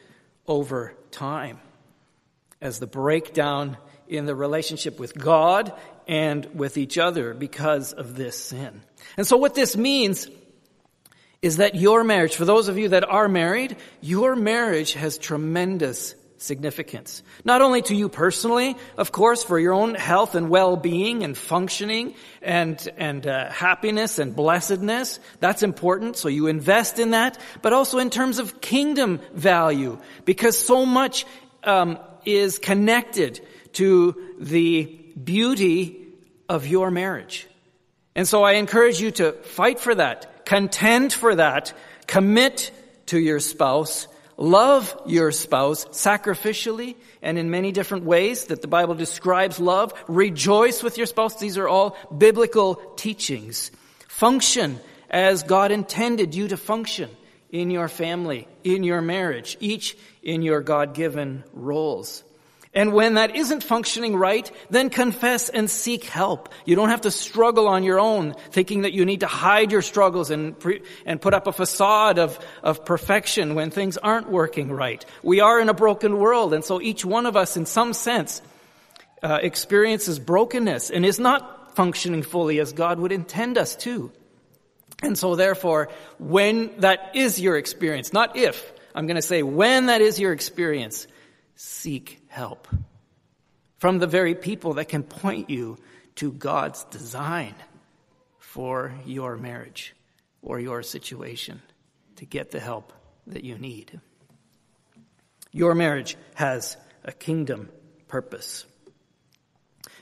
over 0.47 0.93
time, 1.11 1.59
as 2.61 2.79
the 2.79 2.87
breakdown 2.87 3.77
in 4.07 4.25
the 4.25 4.35
relationship 4.35 4.99
with 4.99 5.17
God 5.17 5.73
and 6.07 6.45
with 6.53 6.77
each 6.77 6.97
other 6.97 7.33
because 7.33 7.91
of 7.91 8.15
this 8.15 8.37
sin. 8.37 8.81
And 9.17 9.25
so 9.27 9.35
what 9.35 9.55
this 9.55 9.75
means 9.75 10.27
is 11.47 11.57
that 11.57 11.75
your 11.75 12.03
marriage, 12.03 12.35
for 12.35 12.45
those 12.45 12.67
of 12.67 12.77
you 12.77 12.89
that 12.89 13.03
are 13.03 13.29
married, 13.29 13.77
your 14.01 14.35
marriage 14.35 14.93
has 14.93 15.17
tremendous 15.17 16.13
significance. 16.37 17.23
Not 17.45 17.61
only 17.61 17.81
to 17.83 17.95
you 17.95 18.09
personally, 18.09 18.75
of 18.97 19.11
course, 19.11 19.43
for 19.43 19.57
your 19.57 19.73
own 19.73 19.95
health 19.95 20.35
and 20.35 20.49
well-being 20.49 21.23
and 21.23 21.37
functioning 21.37 22.15
and, 22.41 22.77
and 22.97 23.25
uh, 23.25 23.49
happiness 23.49 24.19
and 24.19 24.35
blessedness. 24.35 25.19
That's 25.39 25.63
important. 25.63 26.17
So 26.17 26.27
you 26.27 26.47
invest 26.47 26.99
in 26.99 27.11
that, 27.11 27.39
but 27.61 27.71
also 27.71 27.97
in 27.97 28.09
terms 28.09 28.39
of 28.39 28.59
kingdom 28.59 29.19
value 29.33 29.99
because 30.25 30.59
so 30.59 30.85
much 30.85 31.25
um, 31.63 31.97
is 32.25 32.59
connected 32.59 33.39
to 33.73 34.35
the 34.37 34.83
beauty 34.83 36.07
of 36.49 36.67
your 36.67 36.91
marriage. 36.91 37.47
And 38.15 38.27
so 38.27 38.43
I 38.43 38.53
encourage 38.53 38.99
you 38.99 39.11
to 39.11 39.31
fight 39.31 39.79
for 39.79 39.95
that, 39.95 40.36
contend 40.47 41.11
for 41.11 41.35
that, 41.35 41.73
commit 42.07 42.71
to 43.07 43.19
your 43.19 43.39
spouse, 43.39 44.07
Love 44.37 44.95
your 45.07 45.31
spouse 45.31 45.85
sacrificially 45.85 46.95
and 47.23 47.39
in 47.39 47.49
many 47.49 47.71
different 47.71 48.05
ways 48.05 48.45
that 48.45 48.61
the 48.61 48.67
Bible 48.67 48.93
describes 48.93 49.59
love. 49.59 49.93
Rejoice 50.07 50.83
with 50.83 50.95
your 50.97 51.07
spouse. 51.07 51.39
These 51.39 51.57
are 51.57 51.67
all 51.67 51.97
biblical 52.15 52.75
teachings. 52.97 53.71
Function 54.07 54.79
as 55.09 55.41
God 55.41 55.71
intended 55.71 56.35
you 56.35 56.49
to 56.49 56.57
function 56.57 57.09
in 57.49 57.71
your 57.71 57.87
family, 57.87 58.47
in 58.63 58.83
your 58.83 59.01
marriage, 59.01 59.57
each 59.59 59.97
in 60.21 60.43
your 60.43 60.61
God-given 60.61 61.43
roles. 61.53 62.23
And 62.73 62.93
when 62.93 63.15
that 63.15 63.35
isn't 63.35 63.63
functioning 63.63 64.15
right, 64.15 64.51
then 64.69 64.89
confess 64.89 65.49
and 65.49 65.69
seek 65.69 66.03
help. 66.03 66.49
You 66.65 66.75
don't 66.75 66.89
have 66.89 67.01
to 67.01 67.11
struggle 67.11 67.67
on 67.67 67.83
your 67.83 67.99
own, 67.99 68.35
thinking 68.51 68.81
that 68.81 68.93
you 68.93 69.05
need 69.05 69.21
to 69.21 69.27
hide 69.27 69.71
your 69.71 69.81
struggles 69.81 70.29
and, 70.29 70.57
pre- 70.57 70.81
and 71.05 71.21
put 71.21 71.33
up 71.33 71.47
a 71.47 71.51
facade 71.51 72.19
of, 72.19 72.37
of 72.63 72.85
perfection 72.85 73.55
when 73.55 73.71
things 73.71 73.97
aren't 73.97 74.29
working 74.29 74.71
right. 74.71 75.03
We 75.23 75.39
are 75.39 75.59
in 75.59 75.69
a 75.69 75.73
broken 75.73 76.17
world, 76.17 76.53
and 76.53 76.63
so 76.63 76.81
each 76.81 77.03
one 77.05 77.25
of 77.25 77.35
us, 77.35 77.57
in 77.57 77.65
some 77.65 77.93
sense, 77.93 78.41
uh, 79.23 79.39
experiences 79.41 80.19
brokenness 80.19 80.91
and 80.91 81.05
is 81.05 81.19
not 81.19 81.75
functioning 81.75 82.23
fully 82.23 82.59
as 82.59 82.73
God 82.73 82.99
would 82.99 83.11
intend 83.11 83.57
us 83.57 83.75
to. 83.77 84.11
And 85.01 85.17
so 85.17 85.35
therefore, 85.35 85.89
when 86.17 86.79
that 86.79 87.11
is 87.15 87.39
your 87.39 87.57
experience, 87.57 88.13
not 88.13 88.35
if, 88.35 88.71
I'm 88.95 89.05
going 89.05 89.15
to 89.15 89.21
say 89.21 89.43
when 89.43 89.87
that 89.87 90.01
is 90.01 90.19
your 90.19 90.33
experience, 90.33 91.07
seek 91.57 92.21
help 92.27 92.67
from 93.77 93.99
the 93.99 94.07
very 94.07 94.35
people 94.35 94.75
that 94.75 94.87
can 94.87 95.03
point 95.03 95.49
you 95.49 95.77
to 96.15 96.31
God's 96.31 96.83
design 96.85 97.55
for 98.39 98.93
your 99.05 99.37
marriage 99.37 99.95
or 100.41 100.59
your 100.59 100.81
situation 100.83 101.61
to 102.15 102.25
get 102.25 102.51
the 102.51 102.59
help 102.59 102.93
that 103.27 103.43
you 103.43 103.57
need. 103.57 103.99
Your 105.51 105.75
marriage 105.75 106.15
has 106.35 106.77
a 107.03 107.11
kingdom 107.11 107.69
purpose. 108.07 108.65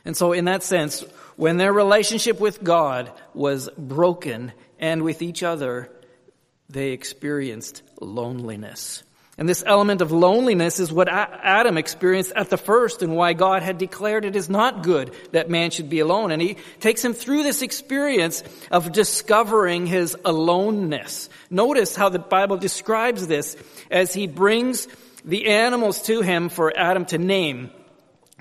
And 0.03 0.15
so, 0.15 0.33
in 0.33 0.45
that 0.45 0.61
sense, 0.61 1.01
when 1.35 1.57
their 1.57 1.73
relationship 1.73 2.39
with 2.39 2.63
God 2.63 3.11
was 3.33 3.69
broken 3.77 4.51
and 4.79 5.03
with 5.03 5.21
each 5.21 5.41
other, 5.41 5.89
they 6.69 6.91
experienced 6.91 7.81
loneliness. 7.99 9.03
And 9.37 9.49
this 9.49 9.63
element 9.65 10.01
of 10.01 10.13
loneliness 10.13 10.79
is 10.79 10.93
what 10.93 11.09
Adam 11.09 11.77
experienced 11.77 12.31
at 12.37 12.49
the 12.49 12.57
first 12.57 13.01
and 13.01 13.17
why 13.17 13.33
God 13.33 13.63
had 13.63 13.77
declared 13.77 14.23
it 14.23 14.37
is 14.37 14.49
not 14.49 14.81
good 14.81 15.13
that 15.33 15.49
man 15.49 15.71
should 15.71 15.89
be 15.89 15.99
alone. 15.99 16.31
And 16.31 16.41
he 16.41 16.55
takes 16.79 17.03
him 17.03 17.11
through 17.11 17.43
this 17.43 17.61
experience 17.61 18.43
of 18.71 18.93
discovering 18.93 19.87
his 19.87 20.15
aloneness. 20.23 21.29
Notice 21.49 21.97
how 21.97 22.07
the 22.07 22.19
Bible 22.19 22.55
describes 22.55 23.27
this 23.27 23.57
as 23.91 24.13
he 24.13 24.27
brings 24.27 24.87
the 25.25 25.47
animals 25.47 26.01
to 26.03 26.21
him 26.21 26.47
for 26.47 26.71
Adam 26.77 27.03
to 27.07 27.17
name. 27.17 27.71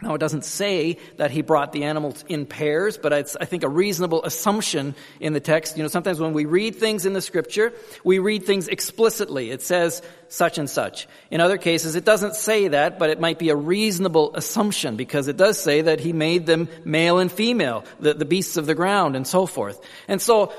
Now, 0.04 0.14
it 0.14 0.18
doesn't 0.18 0.44
say 0.44 0.98
that 1.16 1.30
he 1.30 1.40
brought 1.40 1.72
the 1.72 1.84
animals 1.84 2.26
in 2.28 2.44
pairs, 2.44 2.98
but 2.98 3.14
it's, 3.14 3.36
I 3.40 3.46
think, 3.46 3.62
a 3.62 3.68
reasonable 3.70 4.22
assumption 4.22 4.94
in 5.18 5.32
the 5.32 5.40
text. 5.40 5.78
You 5.78 5.82
know, 5.82 5.88
sometimes 5.88 6.20
when 6.20 6.34
we 6.34 6.44
read 6.44 6.76
things 6.76 7.06
in 7.06 7.14
the 7.14 7.22
scripture, 7.22 7.72
we 8.04 8.18
read 8.18 8.44
things 8.44 8.68
explicitly. 8.68 9.50
It 9.50 9.62
says 9.62 10.02
such 10.28 10.58
and 10.58 10.68
such. 10.68 11.08
In 11.30 11.40
other 11.40 11.56
cases, 11.56 11.94
it 11.94 12.04
doesn't 12.04 12.36
say 12.36 12.68
that, 12.68 12.98
but 12.98 13.08
it 13.08 13.18
might 13.18 13.38
be 13.38 13.48
a 13.48 13.56
reasonable 13.56 14.34
assumption 14.34 14.96
because 14.96 15.26
it 15.26 15.38
does 15.38 15.58
say 15.58 15.80
that 15.80 16.00
he 16.00 16.12
made 16.12 16.44
them 16.44 16.68
male 16.84 17.18
and 17.18 17.32
female, 17.32 17.84
the, 17.98 18.12
the 18.12 18.26
beasts 18.26 18.58
of 18.58 18.66
the 18.66 18.74
ground 18.74 19.16
and 19.16 19.26
so 19.26 19.46
forth. 19.46 19.80
And 20.06 20.20
so, 20.20 20.52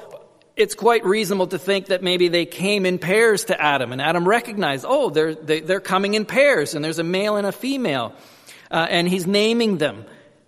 it's 0.56 0.74
quite 0.74 1.06
reasonable 1.06 1.48
to 1.48 1.60
think 1.60 1.88
that 1.88 2.02
maybe 2.02 2.30
they 2.30 2.46
came 2.46 2.86
in 2.86 2.98
pairs 2.98 3.44
to 3.46 3.62
Adam, 3.62 3.92
and 3.92 4.02
Adam 4.02 4.26
recognized, 4.26 4.86
oh, 4.88 5.10
they're, 5.10 5.36
they, 5.36 5.62
are 5.62 5.66
they 5.66 5.74
are 5.76 5.82
coming 5.82 6.14
in 6.14 6.26
pairs, 6.26 6.74
and 6.74 6.84
there's 6.84 6.98
a 6.98 7.04
male 7.04 7.36
and 7.36 7.46
a 7.46 7.52
female 7.52 8.14
uh, 8.72 8.88
and 8.90 9.08
he's 9.08 9.28
naming 9.28 9.78
them. 9.78 10.06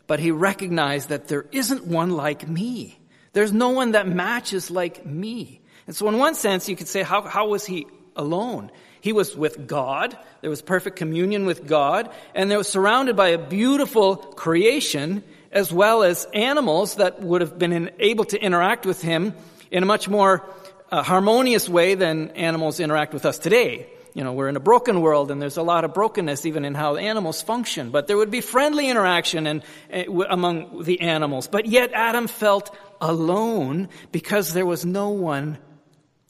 But 0.08 0.20
he 0.20 0.32
recognized 0.32 1.10
that 1.10 1.28
there 1.28 1.46
isn't 1.52 1.86
one 1.86 2.12
like 2.12 2.48
me. 2.48 2.98
There's 3.34 3.52
no 3.52 3.70
one 3.70 3.92
that 3.92 4.08
matches 4.08 4.72
like 4.72 5.06
me. 5.06 5.62
And 5.86 5.96
so, 5.96 6.08
in 6.08 6.18
one 6.18 6.36
sense, 6.36 6.68
you 6.70 6.76
could 6.76 6.88
say, 6.88 7.04
how, 7.04 7.22
how 7.22 7.50
was 7.50 7.66
he 7.66 7.88
alone? 8.16 8.72
He 9.02 9.14
was 9.14 9.36
with 9.36 9.68
God. 9.68 10.18
There 10.42 10.50
was 10.50 10.62
perfect 10.62 10.96
communion 10.96 11.46
with 11.46 11.68
God. 11.68 12.10
And 12.34 12.50
they 12.50 12.58
was 12.58 12.68
surrounded 12.68 13.16
by 13.16 13.30
a 13.30 13.38
beautiful 13.38 14.16
creation 14.16 15.24
as 15.52 15.72
well 15.72 16.04
as 16.04 16.26
animals 16.34 16.96
that 16.96 17.22
would 17.22 17.42
have 17.42 17.58
been 17.58 17.92
able 18.00 18.26
to 18.26 18.42
interact 18.42 18.86
with 18.86 19.02
him 19.02 19.34
in 19.72 19.84
a 19.84 19.86
much 19.86 20.10
more 20.10 20.50
uh, 20.92 21.04
harmonious 21.04 21.70
way 21.70 21.96
than 21.96 22.32
animals 22.32 22.80
interact 22.80 23.14
with 23.14 23.26
us 23.26 23.38
today 23.38 23.88
you 24.18 24.24
know, 24.24 24.34
we're 24.34 24.50
in 24.50 24.56
a 24.56 24.60
broken 24.60 25.02
world 25.02 25.30
and 25.30 25.40
there's 25.40 25.58
a 25.58 25.62
lot 25.62 25.86
of 25.86 25.94
brokenness 25.94 26.48
even 26.48 26.66
in 26.66 26.74
how 26.74 26.96
animals 26.96 27.44
function. 27.44 27.92
But 27.92 28.08
there 28.08 28.18
would 28.18 28.32
be 28.32 28.42
friendly 28.42 28.90
interaction 28.90 29.46
and, 29.46 29.62
uh, 29.94 30.06
among 30.28 30.82
the 30.86 31.02
animals. 31.02 31.48
But 31.48 31.68
yet 31.68 31.92
Adam 31.94 32.26
felt 32.26 32.76
alone 33.00 33.90
because 34.12 34.54
there 34.54 34.66
was 34.66 34.84
no 34.88 35.10
one 35.10 35.60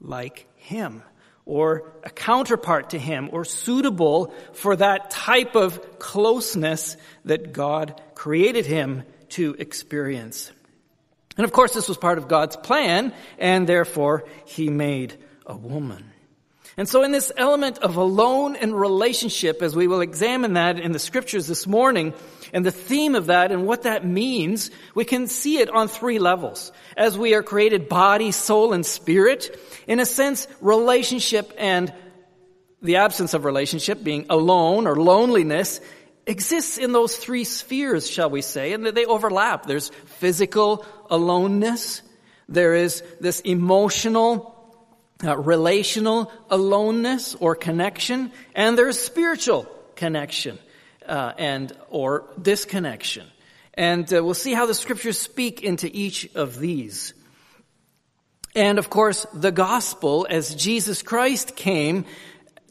like 0.02 0.48
him 0.58 1.02
or 1.46 1.94
a 2.04 2.10
counterpart 2.10 2.90
to 2.90 3.00
him 3.00 3.30
or 3.32 3.46
suitable 3.46 4.34
for 4.52 4.76
that 4.76 5.10
type 5.10 5.56
of 5.56 5.98
closeness 5.98 6.98
that 7.24 7.54
God 7.54 8.02
created 8.16 8.66
him 8.66 9.04
to 9.30 9.56
experience. 9.60 10.52
And 11.38 11.46
of 11.46 11.54
course, 11.54 11.74
this 11.74 11.88
was 11.88 11.98
part 11.98 12.18
of 12.18 12.28
God's 12.28 12.58
plan, 12.58 13.14
and 13.40 13.66
therefore 13.66 14.26
he 14.44 14.70
made 14.70 15.18
a 15.46 15.56
woman. 15.56 16.12
And 16.78 16.88
so 16.88 17.02
in 17.02 17.12
this 17.12 17.32
element 17.36 17.80
of 17.80 17.96
alone 17.96 18.56
and 18.56 18.80
relationship, 18.80 19.64
as 19.64 19.76
we 19.76 19.88
will 19.88 20.02
examine 20.02 20.54
that 20.54 20.80
in 20.80 20.92
the 20.92 21.00
scriptures 21.00 21.48
this 21.48 21.66
morning, 21.66 22.14
and 22.54 22.64
the 22.64 22.72
theme 22.72 23.16
of 23.16 23.26
that 23.26 23.52
and 23.52 23.66
what 23.66 23.82
that 23.82 24.06
means, 24.06 24.70
we 24.94 25.04
can 25.04 25.26
see 25.26 25.58
it 25.58 25.72
on 25.72 25.88
three 25.88 26.20
levels. 26.20 26.72
As 26.96 27.18
we 27.18 27.34
are 27.34 27.42
created 27.42 27.90
body, 27.90 28.32
soul, 28.32 28.74
and 28.74 28.86
spirit, 28.86 29.60
in 29.88 30.00
a 30.00 30.06
sense, 30.06 30.48
relationship 30.62 31.52
and 31.58 31.92
the 32.84 32.98
absence 32.98 33.34
of 33.34 33.44
relationship, 33.44 34.04
being 34.04 34.28
alone 34.30 34.86
or 34.86 34.96
loneliness, 34.96 35.82
exists 36.28 36.78
in 36.78 36.92
those 36.92 37.18
three 37.18 37.44
spheres, 37.44 38.08
shall 38.08 38.30
we 38.30 38.44
say, 38.44 38.74
and 38.74 38.86
they 38.86 39.06
overlap. 39.06 39.66
There's 39.66 39.90
physical 40.06 40.86
aloneness. 41.10 42.04
There 42.48 42.76
is 42.76 43.02
this 43.20 43.40
emotional 43.40 44.57
uh, 45.24 45.38
relational 45.38 46.32
aloneness 46.50 47.36
or 47.36 47.56
connection, 47.56 48.32
and 48.54 48.78
there's 48.78 49.00
spiritual 49.00 49.68
connection 49.96 50.60
uh, 51.08 51.34
and 51.38 51.76
or 51.90 52.26
disconnection. 52.42 53.26
And 53.74 54.12
uh, 54.14 54.24
we'll 54.24 54.34
see 54.34 54.54
how 54.54 54.66
the 54.66 54.74
scriptures 54.74 55.20
speak 55.20 55.62
into 55.62 55.90
each 55.92 56.34
of 56.36 56.60
these. 56.60 57.14
And 58.56 58.80
of 58.80 58.90
course, 58.90 59.26
the 59.34 59.52
gospel, 59.52 60.28
as 60.30 60.56
Jesus 60.56 61.04
Christ 61.04 61.56
came 61.56 62.06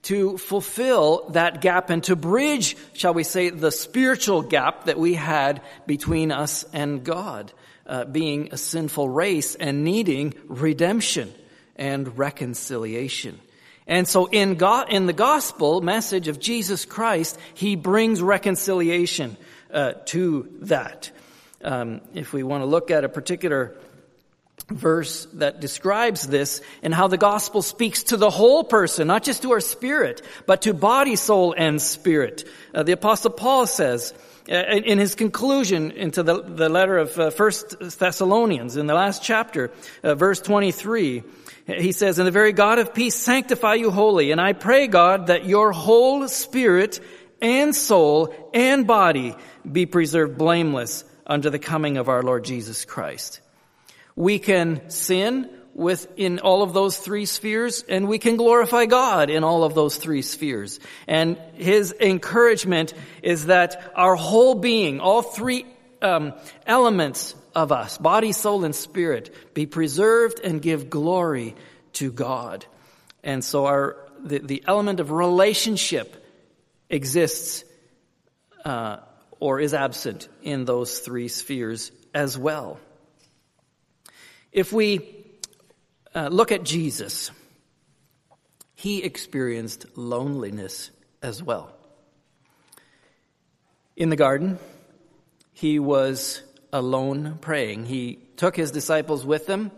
to 0.03 0.39
fulfill 0.39 1.29
that 1.31 1.61
gap 1.61 1.91
and 1.91 2.03
to 2.05 2.15
bridge, 2.15 2.77
shall 2.93 3.15
we 3.15 3.25
say, 3.25 3.51
the 3.51 3.73
spiritual 3.73 4.43
gap 4.43 4.85
that 4.85 4.99
we 4.99 5.15
had 5.15 5.63
between 5.87 6.31
us 6.31 6.65
and 6.73 7.03
God, 7.03 7.53
uh, 7.87 8.05
being 8.05 8.51
a 8.53 8.57
sinful 8.57 9.09
race 9.09 9.57
and 9.57 9.85
needing 9.85 10.35
redemption 10.47 11.33
and 11.77 12.19
reconciliation. 12.19 13.41
And 13.87 14.09
so 14.09 14.27
in 14.27 14.57
God, 14.57 14.93
in 14.93 15.07
the 15.07 15.13
gospel 15.13 15.81
message 15.81 16.29
of 16.29 16.41
Jesus 16.41 16.85
Christ, 16.85 17.39
He 17.55 17.77
brings 17.77 18.21
reconciliation 18.21 19.37
uh, 19.73 19.93
to 20.07 20.49
that. 20.63 21.11
Um, 21.63 22.01
if 22.15 22.33
we 22.33 22.43
want 22.43 22.63
to 22.63 22.67
look 22.67 22.91
at 22.91 23.05
a 23.05 23.09
particular 23.09 23.77
verse 24.69 25.27
that 25.35 25.61
describes 25.61 26.27
this 26.27 26.61
and 26.83 26.93
how 26.93 27.07
the 27.07 27.17
gospel 27.17 27.63
speaks 27.63 28.05
to 28.05 28.17
the 28.17 28.31
whole 28.31 28.65
person, 28.65 29.07
not 29.07 29.23
just 29.23 29.43
to 29.43 29.53
our 29.53 29.61
spirit, 29.61 30.23
but 30.47 30.63
to 30.63 30.75
body, 30.75 31.17
soul, 31.17 31.55
and 31.57 31.81
spirit. 31.81 32.45
Uh, 32.75 32.83
the 32.83 32.93
apostle 32.93 33.31
Paul 33.31 33.67
says, 33.67 34.13
uh, 34.49 34.55
in 34.55 34.99
his 34.99 35.15
conclusion 35.15 35.91
into 35.93 36.23
the, 36.23 36.43
the 36.43 36.69
letter 36.69 36.99
of 36.99 37.19
uh, 37.19 37.31
First 37.31 37.79
Thessalonians, 37.81 38.77
in 38.77 38.87
the 38.87 38.95
last 38.95 39.23
chapter, 39.23 39.73
uh, 40.03 40.15
verse 40.15 40.41
23, 40.41 41.23
he 41.67 41.93
says, 41.93 42.19
And 42.19 42.27
the 42.27 42.33
very 42.33 42.53
God 42.53 42.79
of 42.79 42.95
peace 42.95 43.17
sanctify 43.17 43.75
you 43.75 43.91
wholly. 43.91 44.31
And 44.31 44.41
I 44.41 44.53
pray, 44.53 44.87
God, 44.87 45.29
that 45.29 45.47
your 45.47 45.73
whole 45.73 46.29
spirit 46.29 47.01
and 47.41 47.75
soul 47.75 48.35
and 48.55 48.87
body 48.87 49.35
be 49.71 49.87
preserved 49.87 50.39
blameless 50.39 51.05
unto 51.27 51.51
the 51.51 51.59
coming 51.59 51.97
of 51.97 52.09
our 52.09 52.23
Lord 52.23 52.45
Jesus 52.45 52.85
Christ. 52.85 53.41
We 54.15 54.39
can 54.39 54.89
sin 54.91 55.51
within 55.75 56.39
all 56.39 56.63
of 56.63 56.73
those 56.73 56.97
three 56.97 57.27
spheres 57.27 57.85
and 57.87 58.09
we 58.09 58.19
can 58.19 58.37
glorify 58.37 58.87
God 58.87 59.29
in 59.29 59.45
all 59.45 59.63
of 59.63 59.75
those 59.75 59.97
three 59.97 60.23
spheres. 60.23 60.81
And 61.07 61.37
his 61.55 61.95
encouragement 62.01 62.95
is 63.23 63.47
that 63.47 63.93
our 63.95 64.17
whole 64.17 64.55
being, 64.55 65.01
all 65.01 65.21
three 65.21 65.67
um, 66.01 66.33
elements 66.67 67.35
of 67.57 67.73
us, 67.73 67.97
body, 67.97 68.33
soul, 68.33 68.65
and 68.65 68.75
spirit, 68.75 69.35
be 69.55 69.65
preserved 69.65 70.41
and 70.45 70.61
give 70.61 70.91
glory 70.91 71.57
to 71.95 72.13
God. 72.13 72.67
And 73.25 73.43
so 73.43 73.65
our, 73.65 73.97
the, 74.23 74.39
the 74.41 74.63
element 74.69 75.01
of 75.01 75.11
relationship 75.11 76.23
exists 76.91 77.65
uh, 78.67 78.99
or 79.41 79.59
is 79.59 79.73
absent 79.73 80.29
in 80.43 80.67
those 80.67 80.99
three 80.99 81.29
spheres 81.29 81.91
as 82.15 82.39
well. 82.39 82.79
If 84.53 84.71
we 84.71 85.25
uh, 86.15 86.29
look 86.29 86.53
at 86.53 86.63
Jesus, 86.63 87.31
he 88.75 89.03
experienced 89.03 89.87
loneliness 89.97 90.91
as 91.23 91.43
well. 91.43 91.73
In 93.97 94.11
the 94.11 94.17
garden, 94.17 94.59
he 95.55 95.79
was 95.79 96.43
alone 96.73 97.39
praying. 97.41 97.87
He 97.87 98.19
took 98.37 98.57
his 98.57 98.71
disciples 98.71 99.25
with 99.25 99.47
him, 99.47 99.71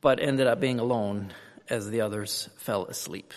but 0.00 0.20
ended 0.20 0.46
up 0.46 0.60
being 0.60 0.78
alone 0.78 1.32
as 1.68 1.90
the 1.90 2.02
others 2.02 2.48
fell 2.56 2.86
asleep. 2.86 3.32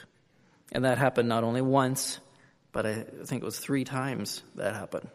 And 0.71 0.85
that 0.85 0.97
happened 0.97 1.27
not 1.27 1.43
only 1.43 1.61
once, 1.61 2.19
but 2.71 2.85
I 2.85 3.03
think 3.25 3.43
it 3.43 3.45
was 3.45 3.59
three 3.59 3.83
times 3.83 4.41
that 4.55 4.73
happened. 4.73 5.09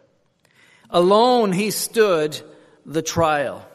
Alone 0.90 1.52
he 1.52 1.70
stood 1.70 2.40
the 2.84 3.02
trial. 3.02 3.66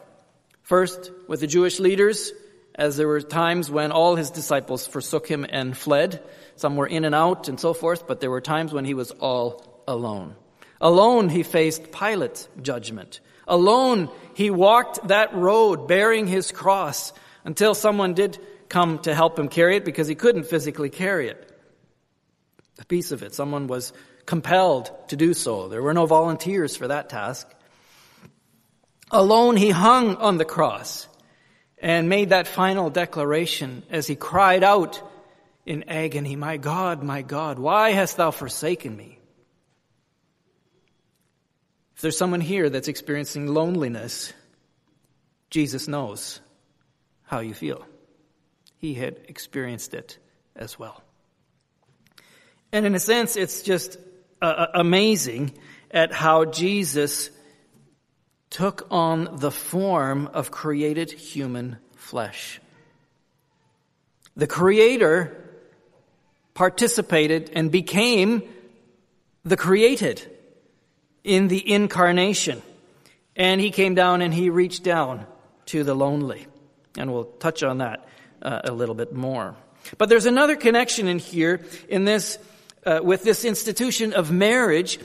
First 0.62 1.10
with 1.26 1.40
the 1.40 1.46
Jewish 1.46 1.80
leaders, 1.80 2.32
as 2.74 2.96
there 2.96 3.08
were 3.08 3.20
times 3.20 3.70
when 3.70 3.92
all 3.92 4.16
his 4.16 4.30
disciples 4.30 4.86
forsook 4.86 5.26
him 5.26 5.44
and 5.48 5.76
fled. 5.76 6.22
Some 6.56 6.76
were 6.76 6.86
in 6.86 7.04
and 7.04 7.14
out 7.14 7.48
and 7.48 7.60
so 7.60 7.74
forth, 7.74 8.06
but 8.06 8.20
there 8.20 8.30
were 8.30 8.40
times 8.40 8.72
when 8.72 8.84
he 8.84 8.94
was 8.94 9.10
all 9.10 9.82
alone. 9.86 10.36
Alone 10.82 11.28
he 11.28 11.44
faced 11.44 11.92
Pilate's 11.92 12.48
judgment. 12.60 13.20
Alone 13.46 14.10
he 14.34 14.50
walked 14.50 15.06
that 15.08 15.32
road 15.32 15.86
bearing 15.86 16.26
his 16.26 16.50
cross 16.50 17.12
until 17.44 17.74
someone 17.74 18.14
did 18.14 18.38
come 18.68 18.98
to 19.00 19.14
help 19.14 19.38
him 19.38 19.48
carry 19.48 19.76
it 19.76 19.84
because 19.84 20.08
he 20.08 20.16
couldn't 20.16 20.44
physically 20.44 20.90
carry 20.90 21.28
it. 21.28 21.48
A 22.80 22.84
piece 22.84 23.12
of 23.12 23.22
it. 23.22 23.32
Someone 23.32 23.68
was 23.68 23.92
compelled 24.26 24.90
to 25.08 25.16
do 25.16 25.34
so. 25.34 25.68
There 25.68 25.82
were 25.82 25.94
no 25.94 26.06
volunteers 26.06 26.76
for 26.76 26.88
that 26.88 27.08
task. 27.08 27.48
Alone 29.10 29.56
he 29.56 29.70
hung 29.70 30.16
on 30.16 30.36
the 30.36 30.44
cross 30.44 31.06
and 31.78 32.08
made 32.08 32.30
that 32.30 32.48
final 32.48 32.90
declaration 32.90 33.84
as 33.88 34.08
he 34.08 34.16
cried 34.16 34.64
out 34.64 35.00
in 35.64 35.84
agony, 35.84 36.34
My 36.34 36.56
God, 36.56 37.04
my 37.04 37.22
God, 37.22 37.60
why 37.60 37.90
hast 37.90 38.16
thou 38.16 38.32
forsaken 38.32 38.96
me? 38.96 39.18
If 42.02 42.04
there's 42.04 42.18
someone 42.18 42.40
here 42.40 42.68
that's 42.68 42.88
experiencing 42.88 43.46
loneliness, 43.46 44.32
Jesus 45.50 45.86
knows 45.86 46.40
how 47.22 47.38
you 47.38 47.54
feel. 47.54 47.86
He 48.78 48.94
had 48.94 49.20
experienced 49.28 49.94
it 49.94 50.18
as 50.56 50.76
well. 50.76 51.00
And 52.72 52.84
in 52.84 52.96
a 52.96 52.98
sense, 52.98 53.36
it's 53.36 53.62
just 53.62 53.98
uh, 54.42 54.46
uh, 54.46 54.66
amazing 54.74 55.52
at 55.92 56.12
how 56.12 56.44
Jesus 56.44 57.30
took 58.50 58.84
on 58.90 59.36
the 59.36 59.52
form 59.52 60.26
of 60.26 60.50
created 60.50 61.12
human 61.12 61.76
flesh. 61.94 62.60
The 64.34 64.48
Creator 64.48 65.40
participated 66.52 67.52
and 67.54 67.70
became 67.70 68.42
the 69.44 69.56
created 69.56 70.31
in 71.24 71.48
the 71.48 71.72
incarnation. 71.72 72.62
And 73.36 73.60
he 73.60 73.70
came 73.70 73.94
down 73.94 74.22
and 74.22 74.32
he 74.32 74.50
reached 74.50 74.82
down 74.82 75.26
to 75.66 75.84
the 75.84 75.94
lonely. 75.94 76.46
And 76.98 77.12
we'll 77.12 77.24
touch 77.24 77.62
on 77.62 77.78
that 77.78 78.06
uh, 78.42 78.60
a 78.64 78.72
little 78.72 78.94
bit 78.94 79.12
more. 79.12 79.54
But 79.98 80.08
there's 80.08 80.26
another 80.26 80.56
connection 80.56 81.08
in 81.08 81.18
here 81.18 81.64
in 81.88 82.04
this, 82.04 82.38
uh, 82.84 83.00
with 83.02 83.22
this 83.24 83.44
institution 83.44 84.12
of 84.12 84.30
marriage 84.30 84.98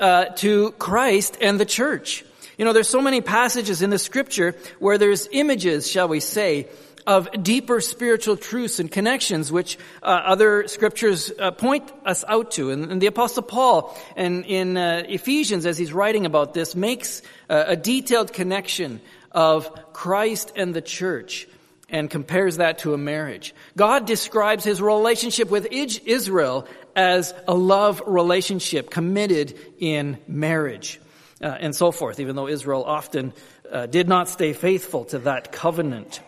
uh, 0.00 0.26
to 0.36 0.72
Christ 0.72 1.38
and 1.40 1.60
the 1.60 1.64
church. 1.64 2.24
You 2.58 2.64
know, 2.64 2.72
there's 2.72 2.88
so 2.88 3.02
many 3.02 3.20
passages 3.20 3.82
in 3.82 3.90
the 3.90 3.98
scripture 3.98 4.54
where 4.78 4.96
there's 4.96 5.28
images, 5.32 5.90
shall 5.90 6.08
we 6.08 6.20
say, 6.20 6.68
of 7.06 7.28
deeper 7.42 7.80
spiritual 7.80 8.36
truths 8.36 8.80
and 8.80 8.90
connections 8.90 9.52
which 9.52 9.78
uh, 10.02 10.06
other 10.06 10.66
scriptures 10.68 11.30
uh, 11.38 11.50
point 11.50 11.90
us 12.04 12.24
out 12.26 12.52
to. 12.52 12.70
And, 12.70 12.90
and, 12.90 13.00
the 13.00 13.06
apostle 13.06 13.42
Paul 13.42 13.96
and 14.16 14.44
in 14.46 14.76
uh, 14.76 15.04
Ephesians, 15.06 15.66
as 15.66 15.76
he's 15.76 15.92
writing 15.92 16.24
about 16.26 16.54
this, 16.54 16.74
makes 16.74 17.22
uh, 17.50 17.64
a 17.68 17.76
detailed 17.76 18.32
connection 18.32 19.00
of 19.32 19.92
Christ 19.92 20.52
and 20.56 20.72
the 20.72 20.80
church 20.80 21.46
and 21.90 22.08
compares 22.08 22.56
that 22.56 22.78
to 22.78 22.94
a 22.94 22.98
marriage. 22.98 23.54
God 23.76 24.06
describes 24.06 24.64
his 24.64 24.80
relationship 24.80 25.50
with 25.50 25.66
Israel 25.70 26.66
as 26.96 27.34
a 27.46 27.54
love 27.54 28.02
relationship 28.06 28.90
committed 28.90 29.58
in 29.78 30.18
marriage. 30.26 31.00
Uh, 31.42 31.48
and 31.48 31.74
so 31.74 31.90
forth, 31.90 32.20
even 32.20 32.36
though 32.36 32.48
Israel 32.48 32.84
often 32.84 33.32
uh, 33.70 33.86
did 33.86 34.08
not 34.08 34.28
stay 34.28 34.52
faithful 34.52 35.04
to 35.06 35.18
that 35.20 35.52
covenant. 35.52 36.20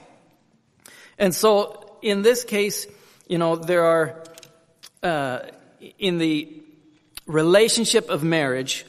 And 1.18 1.34
so, 1.34 1.98
in 2.02 2.22
this 2.22 2.44
case, 2.44 2.86
you 3.26 3.38
know, 3.38 3.56
there 3.56 3.84
are, 3.84 4.22
uh, 5.02 5.40
in 5.98 6.18
the 6.18 6.62
relationship 7.26 8.08
of 8.10 8.22
marriage, 8.22 8.84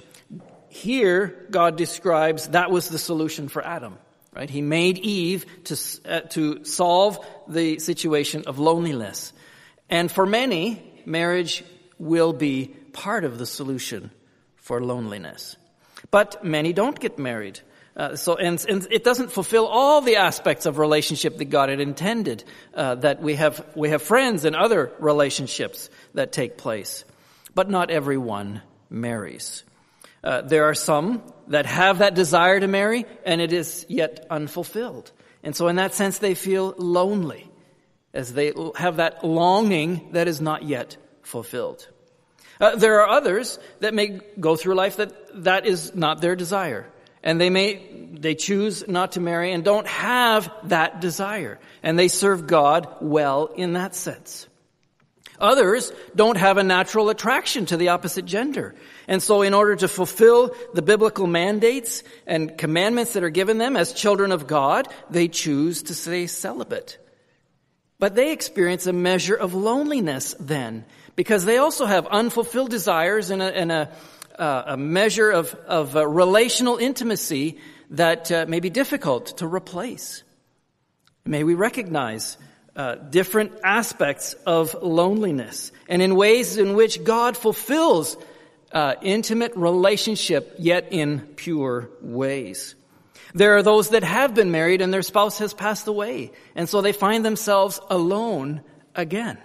here 0.69 1.47
God 1.49 1.75
describes 1.75 2.49
that 2.49 2.69
was 2.69 2.89
the 2.89 2.99
solution 2.99 3.47
for 3.47 3.65
Adam. 3.65 3.97
Right? 4.33 4.49
He 4.49 4.61
made 4.61 4.99
Eve 4.99 5.45
to, 5.63 5.77
uh, 6.05 6.19
to 6.29 6.63
solve 6.63 7.25
the 7.47 7.79
situation 7.79 8.43
of 8.45 8.59
loneliness. 8.59 9.33
And 9.89 10.11
for 10.11 10.27
many, 10.27 11.01
marriage 11.05 11.63
will 11.97 12.33
be 12.33 12.67
part 12.93 13.23
of 13.23 13.39
the 13.39 13.47
solution 13.47 14.11
for 14.55 14.79
loneliness. 14.83 15.55
But 16.11 16.43
many 16.43 16.73
don't 16.73 16.99
get 16.99 17.17
married. 17.17 17.61
Uh, 17.97 18.15
so, 18.15 18.35
and, 18.35 18.63
and, 18.69 18.87
it 18.91 19.03
doesn't 19.03 19.31
fulfill 19.31 19.65
all 19.65 20.01
the 20.01 20.17
aspects 20.17 20.67
of 20.67 20.77
relationship 20.77 21.37
that 21.37 21.45
God 21.45 21.69
had 21.69 21.79
intended. 21.79 22.43
Uh, 22.75 22.93
that 22.93 23.23
we 23.23 23.33
have 23.33 23.65
we 23.75 23.89
have 23.89 24.03
friends 24.03 24.45
and 24.45 24.55
other 24.55 24.91
relationships 24.99 25.89
that 26.13 26.31
take 26.31 26.57
place, 26.57 27.05
but 27.55 27.71
not 27.71 27.89
everyone 27.89 28.61
marries. 28.91 29.63
Uh, 30.23 30.41
there 30.41 30.65
are 30.65 30.75
some 30.75 31.23
that 31.47 31.65
have 31.65 31.99
that 31.99 32.13
desire 32.13 32.59
to 32.59 32.67
marry, 32.67 33.05
and 33.25 33.41
it 33.41 33.51
is 33.51 33.83
yet 33.89 34.27
unfulfilled. 34.29 35.11
And 35.41 35.55
so, 35.55 35.67
in 35.67 35.77
that 35.77 35.95
sense, 35.95 36.19
they 36.19 36.35
feel 36.35 36.75
lonely 36.77 37.49
as 38.13 38.31
they 38.31 38.53
have 38.75 38.97
that 38.97 39.23
longing 39.23 40.09
that 40.11 40.27
is 40.27 40.39
not 40.39 40.61
yet 40.61 40.97
fulfilled. 41.23 41.87
Uh, 42.61 42.75
there 42.75 43.01
are 43.01 43.09
others 43.09 43.57
that 43.79 43.95
may 43.95 44.19
go 44.39 44.55
through 44.55 44.75
life 44.75 44.97
that 44.97 45.43
that 45.43 45.65
is 45.65 45.95
not 45.95 46.21
their 46.21 46.35
desire 46.35 46.85
and 47.27 47.41
they 47.41 47.49
may 47.49 47.85
they 48.13 48.35
choose 48.35 48.87
not 48.87 49.11
to 49.11 49.19
marry 49.19 49.51
and 49.51 49.63
don't 49.63 49.85
have 49.85 50.49
that 50.63 51.01
desire 51.01 51.59
and 51.83 51.99
they 51.99 52.07
serve 52.07 52.47
God 52.47 52.87
well 53.01 53.47
in 53.47 53.73
that 53.73 53.93
sense. 53.93 54.47
Others 55.37 55.91
don't 56.15 56.37
have 56.37 56.57
a 56.57 56.63
natural 56.63 57.09
attraction 57.09 57.65
to 57.67 57.77
the 57.77 57.89
opposite 57.89 58.25
gender. 58.25 58.73
And 59.09 59.21
so 59.21 59.41
in 59.41 59.53
order 59.53 59.75
to 59.75 59.87
fulfill 59.89 60.55
the 60.73 60.81
biblical 60.81 61.27
mandates 61.27 62.01
and 62.25 62.57
commandments 62.57 63.13
that 63.13 63.23
are 63.23 63.29
given 63.29 63.57
them 63.57 63.75
as 63.75 63.91
children 63.93 64.31
of 64.31 64.47
God, 64.47 64.87
they 65.09 65.27
choose 65.27 65.83
to 65.83 65.93
stay 65.93 66.27
celibate. 66.27 66.97
But 67.99 68.15
they 68.15 68.31
experience 68.31 68.87
a 68.87 68.93
measure 68.93 69.35
of 69.35 69.53
loneliness 69.53 70.33
then 70.39 70.85
because 71.15 71.43
they 71.43 71.57
also 71.57 71.85
have 71.85 72.07
unfulfilled 72.07 72.71
desires 72.71 73.31
and 73.31 73.41
a, 73.41 73.55
and 73.55 73.71
a 73.71 73.91
uh, 74.37 74.63
a 74.67 74.77
measure 74.77 75.31
of, 75.31 75.53
of 75.67 75.95
uh, 75.95 76.07
relational 76.07 76.77
intimacy 76.77 77.57
that 77.91 78.31
uh, 78.31 78.45
may 78.47 78.59
be 78.59 78.69
difficult 78.69 79.37
to 79.37 79.47
replace. 79.47 80.23
May 81.25 81.43
we 81.43 81.55
recognize 81.55 82.37
uh, 82.75 82.95
different 82.95 83.53
aspects 83.63 84.33
of 84.45 84.75
loneliness 84.81 85.71
and 85.89 86.01
in 86.01 86.15
ways 86.15 86.57
in 86.57 86.75
which 86.75 87.03
God 87.03 87.35
fulfills 87.35 88.17
uh, 88.71 88.95
intimate 89.01 89.55
relationship, 89.55 90.55
yet 90.59 90.87
in 90.91 91.21
pure 91.35 91.89
ways. 92.01 92.75
There 93.33 93.57
are 93.57 93.63
those 93.63 93.89
that 93.89 94.03
have 94.03 94.35
been 94.35 94.51
married 94.51 94.81
and 94.81 94.93
their 94.93 95.01
spouse 95.01 95.39
has 95.39 95.53
passed 95.53 95.87
away, 95.87 96.31
and 96.55 96.67
so 96.67 96.81
they 96.81 96.91
find 96.91 97.25
themselves 97.25 97.79
alone 97.89 98.61
again. 98.95 99.37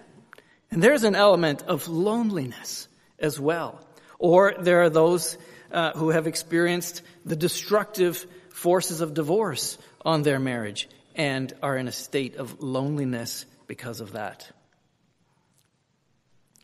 And 0.70 0.82
there's 0.82 1.04
an 1.04 1.14
element 1.14 1.62
of 1.62 1.88
loneliness 1.88 2.88
as 3.18 3.38
well. 3.38 3.80
Or 4.22 4.54
there 4.56 4.82
are 4.82 4.88
those 4.88 5.36
uh, 5.72 5.92
who 5.94 6.10
have 6.10 6.28
experienced 6.28 7.02
the 7.26 7.34
destructive 7.34 8.24
forces 8.50 9.00
of 9.00 9.14
divorce 9.14 9.76
on 10.04 10.22
their 10.22 10.38
marriage 10.38 10.88
and 11.16 11.52
are 11.60 11.76
in 11.76 11.88
a 11.88 11.92
state 11.92 12.36
of 12.36 12.62
loneliness 12.62 13.44
because 13.66 14.00
of 14.00 14.12
that. 14.12 14.48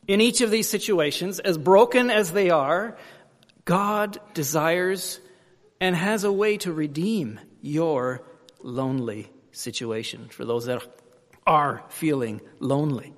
In 0.07 0.21
each 0.21 0.39
of 0.39 0.51
these 0.51 0.69
situations, 0.69 1.39
as 1.39 1.57
broken 1.57 2.09
as 2.09 2.31
they 2.31 2.49
are, 2.49 2.97
God 3.65 4.19
desires 4.33 5.19
and 5.81 5.93
has 5.93 6.23
a 6.23 6.31
way 6.31 6.55
to 6.59 6.71
redeem 6.71 7.41
your 7.61 8.21
lonely 8.63 9.29
situation 9.51 10.29
for 10.29 10.45
those 10.45 10.65
that 10.67 10.81
are 11.45 11.83
feeling 11.89 12.39
lonely. 12.59 13.13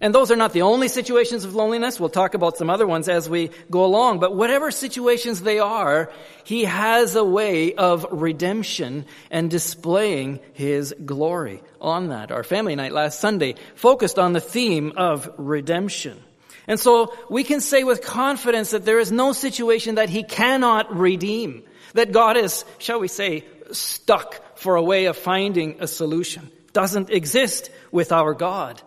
And 0.00 0.14
those 0.14 0.30
are 0.30 0.36
not 0.36 0.52
the 0.52 0.62
only 0.62 0.88
situations 0.88 1.44
of 1.44 1.54
loneliness. 1.54 2.00
We'll 2.00 2.08
talk 2.08 2.34
about 2.34 2.56
some 2.56 2.70
other 2.70 2.86
ones 2.86 3.08
as 3.08 3.28
we 3.28 3.50
go 3.70 3.84
along. 3.84 4.18
But 4.18 4.34
whatever 4.34 4.70
situations 4.70 5.42
they 5.42 5.58
are, 5.58 6.10
He 6.44 6.64
has 6.64 7.14
a 7.14 7.24
way 7.24 7.74
of 7.74 8.06
redemption 8.10 9.06
and 9.30 9.50
displaying 9.50 10.40
His 10.54 10.94
glory 11.04 11.62
on 11.80 12.08
that. 12.08 12.32
Our 12.32 12.42
family 12.42 12.74
night 12.74 12.92
last 12.92 13.20
Sunday 13.20 13.54
focused 13.74 14.18
on 14.18 14.32
the 14.32 14.40
theme 14.40 14.92
of 14.96 15.30
redemption. 15.36 16.20
And 16.66 16.78
so 16.78 17.14
we 17.28 17.44
can 17.44 17.60
say 17.60 17.84
with 17.84 18.02
confidence 18.02 18.70
that 18.70 18.84
there 18.84 19.00
is 19.00 19.12
no 19.12 19.32
situation 19.32 19.96
that 19.96 20.10
He 20.10 20.22
cannot 20.22 20.96
redeem. 20.96 21.64
That 21.94 22.12
God 22.12 22.36
is, 22.36 22.64
shall 22.78 23.00
we 23.00 23.08
say, 23.08 23.44
stuck 23.72 24.58
for 24.58 24.76
a 24.76 24.82
way 24.82 25.06
of 25.06 25.16
finding 25.16 25.76
a 25.80 25.86
solution. 25.86 26.50
Doesn't 26.72 27.10
exist 27.10 27.70
with 27.90 28.12
our 28.12 28.32
God. 28.32 28.80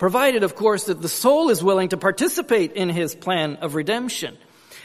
Provided, 0.00 0.44
of 0.44 0.56
course, 0.56 0.84
that 0.84 1.02
the 1.02 1.10
soul 1.10 1.50
is 1.50 1.62
willing 1.62 1.90
to 1.90 1.98
participate 1.98 2.72
in 2.72 2.88
his 2.88 3.14
plan 3.14 3.56
of 3.56 3.74
redemption. 3.74 4.38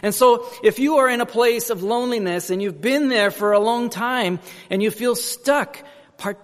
And 0.04 0.13
so, 0.13 0.45
if 0.62 0.78
you 0.78 0.97
are 0.97 1.08
in 1.08 1.21
a 1.21 1.25
place 1.25 1.69
of 1.69 1.84
loneliness 1.84 2.49
and 2.49 2.62
you've 2.62 2.82
been 2.82 3.08
there 3.08 3.32
for 3.32 3.54
a 3.54 3.60
long 3.60 3.89
time 3.89 4.41
and 4.69 4.84
you 4.84 4.91
feel 4.91 5.15
stuck, 5.15 5.82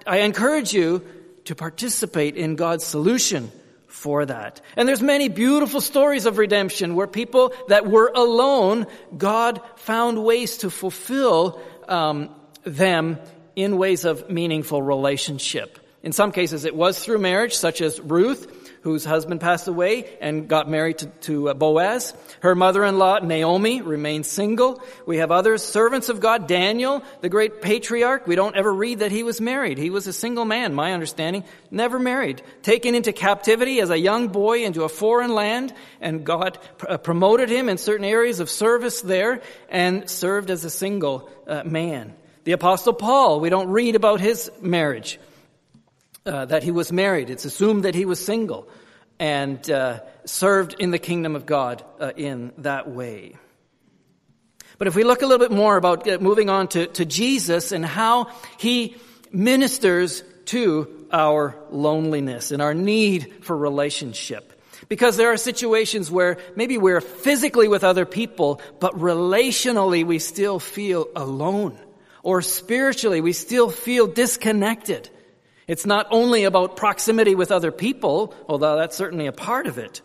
I 0.07 0.19
encourage 0.19 0.71
you 0.71 1.05
to 1.45 1.53
participate 1.53 2.37
in 2.37 2.55
God's 2.55 2.85
solution 2.85 3.51
for 3.87 4.25
that. 4.25 4.61
And 4.77 4.87
there's 4.87 5.01
many 5.01 5.27
beautiful 5.27 5.81
stories 5.81 6.25
of 6.25 6.37
redemption 6.37 6.95
where 6.95 7.07
people 7.07 7.53
that 7.67 7.89
were 7.89 8.09
alone, 8.15 8.87
God 9.17 9.59
found 9.75 10.23
ways 10.23 10.59
to 10.59 10.69
fulfill 10.69 11.61
um, 11.89 12.33
them 12.63 13.19
in 13.53 13.77
ways 13.77 14.05
of 14.05 14.29
meaningful 14.29 14.81
relationship. 14.81 15.77
In 16.03 16.13
some 16.13 16.31
cases, 16.31 16.63
it 16.63 16.73
was 16.73 17.03
through 17.03 17.19
marriage, 17.19 17.53
such 17.53 17.81
as 17.81 17.99
Ruth 17.99 18.60
whose 18.81 19.05
husband 19.05 19.39
passed 19.39 19.67
away 19.67 20.17
and 20.21 20.47
got 20.47 20.69
married 20.69 20.97
to, 20.99 21.05
to 21.05 21.49
uh, 21.49 21.53
Boaz. 21.53 22.13
Her 22.41 22.55
mother-in-law, 22.55 23.19
Naomi, 23.19 23.81
remained 23.81 24.25
single. 24.25 24.81
We 25.05 25.17
have 25.17 25.31
others, 25.31 25.63
servants 25.63 26.09
of 26.09 26.19
God, 26.19 26.47
Daniel, 26.47 27.03
the 27.21 27.29
great 27.29 27.61
patriarch. 27.61 28.25
We 28.25 28.35
don't 28.35 28.55
ever 28.55 28.73
read 28.73 28.99
that 28.99 29.11
he 29.11 29.23
was 29.23 29.39
married. 29.39 29.77
He 29.77 29.91
was 29.91 30.07
a 30.07 30.13
single 30.13 30.45
man, 30.45 30.73
my 30.73 30.93
understanding, 30.93 31.43
never 31.69 31.99
married. 31.99 32.41
Taken 32.63 32.95
into 32.95 33.13
captivity 33.13 33.79
as 33.81 33.91
a 33.91 33.99
young 33.99 34.29
boy 34.29 34.63
into 34.63 34.83
a 34.83 34.89
foreign 34.89 35.33
land, 35.33 35.73
and 35.99 36.25
God 36.25 36.57
uh, 36.87 36.97
promoted 36.97 37.49
him 37.49 37.69
in 37.69 37.77
certain 37.77 38.05
areas 38.05 38.39
of 38.39 38.49
service 38.49 39.01
there 39.01 39.41
and 39.69 40.09
served 40.09 40.49
as 40.49 40.65
a 40.65 40.69
single 40.71 41.29
uh, 41.45 41.63
man. 41.63 42.15
The 42.45 42.53
apostle 42.53 42.93
Paul, 42.93 43.39
we 43.39 43.49
don't 43.49 43.69
read 43.69 43.95
about 43.95 44.19
his 44.19 44.51
marriage 44.59 45.19
uh, 46.25 46.45
that 46.45 46.63
he 46.63 46.71
was 46.71 46.91
married. 46.91 47.29
It's 47.29 47.45
assumed 47.45 47.83
that 47.83 47.95
he 47.95 48.05
was 48.05 48.23
single. 48.23 48.67
and 49.21 49.69
uh, 49.69 49.99
served 50.25 50.75
in 50.79 50.89
the 50.89 50.97
kingdom 50.97 51.35
of 51.35 51.45
God 51.45 51.83
uh, 51.99 52.11
in 52.17 52.51
that 52.57 52.89
way. 52.89 53.35
But 54.79 54.87
if 54.87 54.95
we 54.95 55.03
look 55.03 55.21
a 55.21 55.27
little 55.27 55.47
bit 55.47 55.55
more 55.55 55.77
about 55.77 56.09
uh, 56.09 56.17
moving 56.19 56.49
on 56.49 56.67
to, 56.69 56.87
to 56.87 57.05
Jesus 57.05 57.71
and 57.71 57.85
how 57.85 58.31
he 58.57 58.95
ministers 59.31 60.23
to 60.45 61.05
our 61.11 61.55
loneliness 61.69 62.51
and 62.51 62.63
our 62.63 62.73
need 62.73 63.43
for 63.43 63.55
relationship. 63.55 64.59
Because 64.89 65.17
there 65.17 65.31
are 65.31 65.37
situations 65.37 66.09
where 66.09 66.39
maybe 66.55 66.79
we're 66.79 66.99
physically 66.99 67.67
with 67.67 67.83
other 67.83 68.07
people, 68.07 68.59
but 68.79 68.97
relationally 68.97 70.03
we 70.03 70.17
still 70.17 70.57
feel 70.57 71.07
alone. 71.15 71.77
Or 72.23 72.41
spiritually 72.41 73.21
we 73.21 73.33
still 73.33 73.69
feel 73.69 74.07
disconnected. 74.07 75.11
It's 75.71 75.85
not 75.85 76.07
only 76.11 76.43
about 76.43 76.75
proximity 76.75 77.33
with 77.33 77.49
other 77.49 77.71
people, 77.71 78.35
although 78.49 78.75
that's 78.75 78.97
certainly 78.97 79.27
a 79.27 79.31
part 79.31 79.67
of 79.67 79.77
it. 79.77 80.01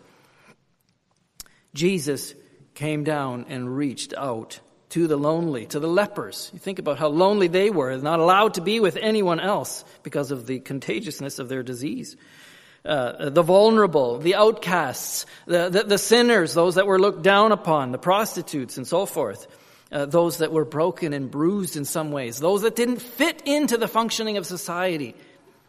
Jesus 1.73 2.33
came 2.73 3.03
down 3.03 3.47
and 3.49 3.75
reached 3.75 4.13
out 4.15 4.61
to 4.91 5.07
the 5.07 5.17
lonely, 5.17 5.65
to 5.65 5.81
the 5.81 5.89
lepers. 5.89 6.49
You 6.53 6.59
think 6.59 6.79
about 6.79 6.97
how 6.97 7.09
lonely 7.09 7.49
they 7.49 7.69
were, 7.69 7.97
not 7.97 8.21
allowed 8.21 8.53
to 8.53 8.61
be 8.61 8.79
with 8.79 8.95
anyone 8.95 9.41
else 9.41 9.83
because 10.03 10.31
of 10.31 10.47
the 10.47 10.59
contagiousness 10.61 11.37
of 11.37 11.49
their 11.49 11.63
disease. 11.63 12.15
Uh, 12.85 13.29
the 13.29 13.43
vulnerable, 13.43 14.19
the 14.19 14.35
outcasts, 14.35 15.25
the, 15.47 15.67
the, 15.67 15.83
the, 15.83 15.97
sinners, 15.97 16.53
those 16.53 16.75
that 16.75 16.87
were 16.87 16.97
looked 16.97 17.23
down 17.23 17.51
upon, 17.51 17.91
the 17.91 17.97
prostitutes 17.97 18.77
and 18.77 18.87
so 18.87 19.05
forth, 19.05 19.45
uh, 19.91 20.05
those 20.05 20.37
that 20.37 20.53
were 20.53 20.63
broken 20.63 21.11
and 21.11 21.29
bruised 21.29 21.75
in 21.75 21.83
some 21.83 22.13
ways, 22.13 22.39
those 22.39 22.61
that 22.61 22.77
didn't 22.77 23.01
fit 23.01 23.41
into 23.45 23.75
the 23.75 23.89
functioning 23.89 24.37
of 24.37 24.45
society. 24.45 25.13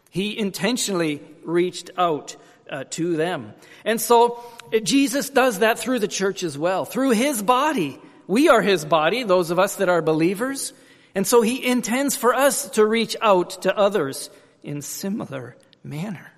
He 0.09 0.37
intentionally 0.37 1.21
reached 1.43 1.91
out 1.97 2.35
uh, 2.69 2.83
to 2.91 3.15
them. 3.15 3.53
And 3.85 3.99
so 3.99 4.43
Jesus 4.83 5.29
does 5.29 5.59
that 5.59 5.79
through 5.79 5.99
the 5.99 6.07
church 6.07 6.43
as 6.43 6.57
well, 6.57 6.85
through 6.85 7.11
his 7.11 7.41
body. 7.41 7.99
We 8.27 8.49
are 8.49 8.61
his 8.61 8.85
body, 8.85 9.23
those 9.23 9.51
of 9.51 9.59
us 9.59 9.77
that 9.77 9.89
are 9.89 10.01
believers. 10.01 10.73
And 11.15 11.25
so 11.25 11.41
he 11.41 11.65
intends 11.65 12.15
for 12.15 12.33
us 12.33 12.69
to 12.71 12.85
reach 12.85 13.15
out 13.21 13.63
to 13.63 13.75
others 13.75 14.29
in 14.63 14.81
similar 14.81 15.55
manner. 15.83 16.31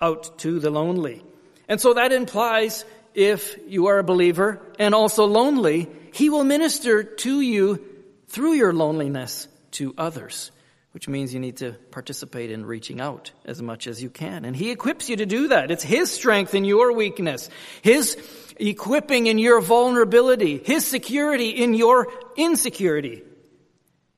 Out 0.00 0.38
to 0.40 0.58
the 0.58 0.70
lonely. 0.70 1.24
And 1.68 1.80
so 1.80 1.94
that 1.94 2.12
implies 2.12 2.84
if 3.14 3.56
you 3.66 3.86
are 3.86 3.98
a 3.98 4.04
believer 4.04 4.60
and 4.78 4.94
also 4.94 5.24
lonely, 5.24 5.88
he 6.12 6.28
will 6.28 6.44
minister 6.44 7.02
to 7.02 7.40
you 7.40 7.82
through 8.28 8.52
your 8.52 8.74
loneliness 8.74 9.48
to 9.72 9.94
others, 9.96 10.50
which 10.96 11.08
means 11.08 11.34
you 11.34 11.40
need 11.40 11.58
to 11.58 11.72
participate 11.90 12.50
in 12.50 12.64
reaching 12.64 13.02
out 13.02 13.30
as 13.44 13.60
much 13.60 13.86
as 13.86 14.02
you 14.02 14.08
can. 14.08 14.46
And 14.46 14.56
he 14.56 14.70
equips 14.70 15.10
you 15.10 15.16
to 15.16 15.26
do 15.26 15.48
that. 15.48 15.70
It's 15.70 15.82
his 15.82 16.10
strength 16.10 16.54
in 16.54 16.64
your 16.64 16.94
weakness. 16.94 17.50
His 17.82 18.16
equipping 18.56 19.26
in 19.26 19.36
your 19.36 19.60
vulnerability, 19.60 20.56
His 20.56 20.86
security 20.86 21.50
in 21.50 21.74
your 21.74 22.10
insecurity. 22.38 23.22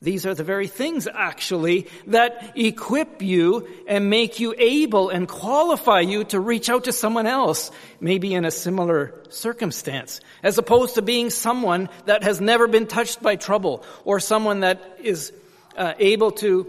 These 0.00 0.24
are 0.24 0.34
the 0.36 0.44
very 0.44 0.68
things, 0.68 1.08
actually, 1.12 1.88
that 2.06 2.52
equip 2.54 3.22
you 3.22 3.66
and 3.88 4.08
make 4.08 4.38
you 4.38 4.54
able 4.56 5.08
and 5.08 5.26
qualify 5.26 5.98
you 5.98 6.22
to 6.26 6.38
reach 6.38 6.70
out 6.70 6.84
to 6.84 6.92
someone 6.92 7.26
else, 7.26 7.72
maybe 7.98 8.34
in 8.34 8.44
a 8.44 8.52
similar 8.52 9.20
circumstance, 9.30 10.20
as 10.44 10.58
opposed 10.58 10.94
to 10.94 11.02
being 11.02 11.30
someone 11.30 11.88
that 12.04 12.22
has 12.22 12.40
never 12.40 12.68
been 12.68 12.86
touched 12.86 13.20
by 13.20 13.34
trouble 13.34 13.82
or 14.04 14.20
someone 14.20 14.60
that 14.60 15.00
is 15.02 15.32
uh, 15.78 15.94
able 15.98 16.32
to 16.32 16.66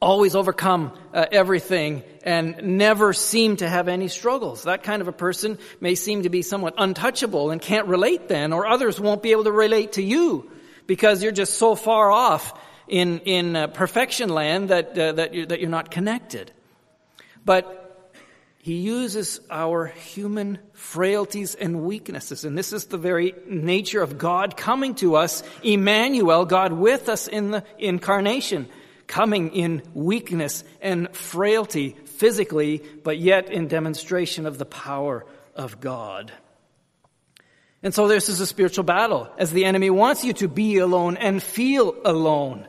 always 0.00 0.36
overcome 0.36 0.92
uh, 1.12 1.26
everything 1.32 2.04
and 2.22 2.62
never 2.62 3.12
seem 3.12 3.56
to 3.56 3.68
have 3.68 3.88
any 3.88 4.06
struggles. 4.06 4.64
That 4.64 4.82
kind 4.82 5.02
of 5.02 5.08
a 5.08 5.12
person 5.12 5.58
may 5.80 5.94
seem 5.94 6.22
to 6.22 6.28
be 6.28 6.42
somewhat 6.42 6.74
untouchable 6.78 7.50
and 7.50 7.60
can't 7.60 7.88
relate 7.88 8.28
then, 8.28 8.52
or 8.52 8.66
others 8.66 9.00
won't 9.00 9.22
be 9.22 9.32
able 9.32 9.44
to 9.44 9.52
relate 9.52 9.92
to 9.92 10.02
you 10.02 10.50
because 10.86 11.22
you're 11.22 11.32
just 11.32 11.54
so 11.54 11.74
far 11.74 12.12
off 12.12 12.58
in, 12.86 13.20
in 13.20 13.56
uh, 13.56 13.66
perfection 13.68 14.28
land 14.28 14.68
that, 14.68 14.96
uh, 14.96 15.12
that, 15.12 15.34
you're, 15.34 15.46
that 15.46 15.60
you're 15.60 15.70
not 15.70 15.90
connected. 15.90 16.52
But 17.44 17.87
he 18.60 18.74
uses 18.74 19.40
our 19.50 19.86
human 19.86 20.58
frailties 20.72 21.54
and 21.54 21.82
weaknesses. 21.82 22.44
And 22.44 22.58
this 22.58 22.72
is 22.72 22.86
the 22.86 22.98
very 22.98 23.34
nature 23.46 24.02
of 24.02 24.18
God 24.18 24.56
coming 24.56 24.94
to 24.96 25.16
us, 25.16 25.42
Emmanuel, 25.62 26.44
God 26.44 26.72
with 26.72 27.08
us 27.08 27.28
in 27.28 27.50
the 27.52 27.64
incarnation 27.78 28.68
coming 29.08 29.54
in 29.54 29.82
weakness 29.94 30.62
and 30.80 31.14
frailty 31.16 31.96
physically, 32.04 32.84
but 33.02 33.18
yet 33.18 33.50
in 33.50 33.66
demonstration 33.66 34.46
of 34.46 34.58
the 34.58 34.66
power 34.66 35.24
of 35.56 35.80
God. 35.80 36.30
And 37.82 37.94
so 37.94 38.06
this 38.06 38.28
is 38.28 38.40
a 38.40 38.46
spiritual 38.46 38.84
battle 38.84 39.32
as 39.38 39.50
the 39.50 39.64
enemy 39.64 39.88
wants 39.88 40.24
you 40.24 40.32
to 40.34 40.48
be 40.48 40.78
alone 40.78 41.16
and 41.16 41.42
feel 41.42 41.94
alone 42.04 42.68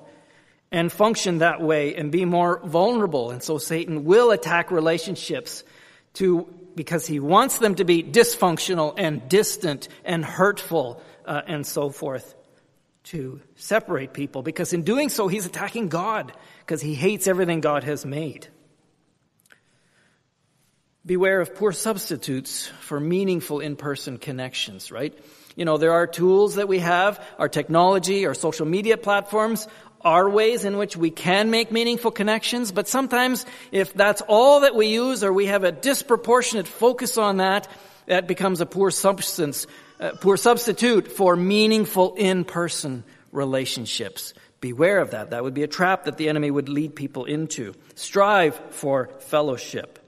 and 0.72 0.92
function 0.92 1.40
that 1.40 1.62
way 1.62 1.96
and 1.96 2.12
be 2.12 2.26
more 2.26 2.62
vulnerable. 2.64 3.32
And 3.32 3.44
so 3.44 3.58
Satan 3.58 4.06
will 4.06 4.32
attack 4.32 4.72
relationships 4.72 5.64
to, 6.20 6.48
because 6.76 7.08
he 7.08 7.20
wants 7.20 7.60
them 7.60 7.76
to 7.76 7.86
be 7.86 8.04
dysfunctional 8.04 8.94
and 8.98 9.28
distant 9.30 9.88
and 10.04 10.24
hurtful 10.24 11.02
uh, 11.26 11.42
and 11.48 11.66
so 11.66 11.90
forth 11.90 12.36
to 13.06 13.40
separate 13.56 14.14
people 14.14 14.44
because 14.44 14.74
in 14.74 14.84
doing 14.84 15.08
so, 15.10 15.30
he's 15.30 15.46
attacking 15.46 15.88
God 15.88 16.34
because 16.60 16.82
he 16.82 16.94
hates 16.94 17.26
everything 17.26 17.62
God 17.62 17.86
has 17.86 18.06
made. 18.06 18.48
Beware 21.06 21.40
of 21.40 21.56
poor 21.56 21.72
substitutes 21.72 22.68
for 22.82 23.00
meaningful 23.00 23.62
in-person 23.62 24.18
connections, 24.18 24.92
right? 24.92 25.18
You 25.56 25.64
know, 25.64 25.78
there 25.78 25.94
are 25.94 26.06
tools 26.06 26.56
that 26.56 26.68
we 26.68 26.80
have, 26.80 27.26
our 27.40 27.48
technology, 27.48 28.26
our 28.26 28.34
social 28.34 28.66
media 28.66 28.98
platforms, 28.98 29.68
are 30.02 30.30
ways 30.30 30.66
in 30.66 30.78
which 30.78 30.96
we 30.96 31.12
can 31.12 31.50
make 31.50 31.72
meaningful 31.72 32.12
connections, 32.12 32.72
but 32.72 32.88
sometimes 32.88 33.46
if 33.72 33.94
that's 33.94 34.22
all 34.28 34.62
that 34.62 34.76
we 34.76 34.88
use 34.88 35.24
or 35.24 35.34
we 35.34 35.48
have 35.48 35.64
a 35.64 35.72
disproportionate 35.72 36.68
focus 36.68 37.18
on 37.18 37.38
that, 37.38 37.68
that 38.06 38.28
becomes 38.28 38.62
a 38.62 38.66
poor 38.66 38.92
substance 38.92 39.68
uh, 40.00 40.12
poor 40.22 40.38
substitute 40.38 41.12
for 41.12 41.36
meaningful 41.36 42.16
in-person 42.16 43.04
relationships. 43.32 44.34
Beware 44.62 45.00
of 45.00 45.12
that. 45.12 45.32
That 45.32 45.44
would 45.44 45.54
be 45.54 45.64
a 45.64 45.68
trap 45.68 46.06
that 46.06 46.18
the 46.18 46.30
enemy 46.30 46.50
would 46.50 46.70
lead 46.70 46.96
people 46.96 47.26
into. 47.26 47.74
Strive 47.96 48.56
for 48.72 49.10
fellowship. 49.20 50.00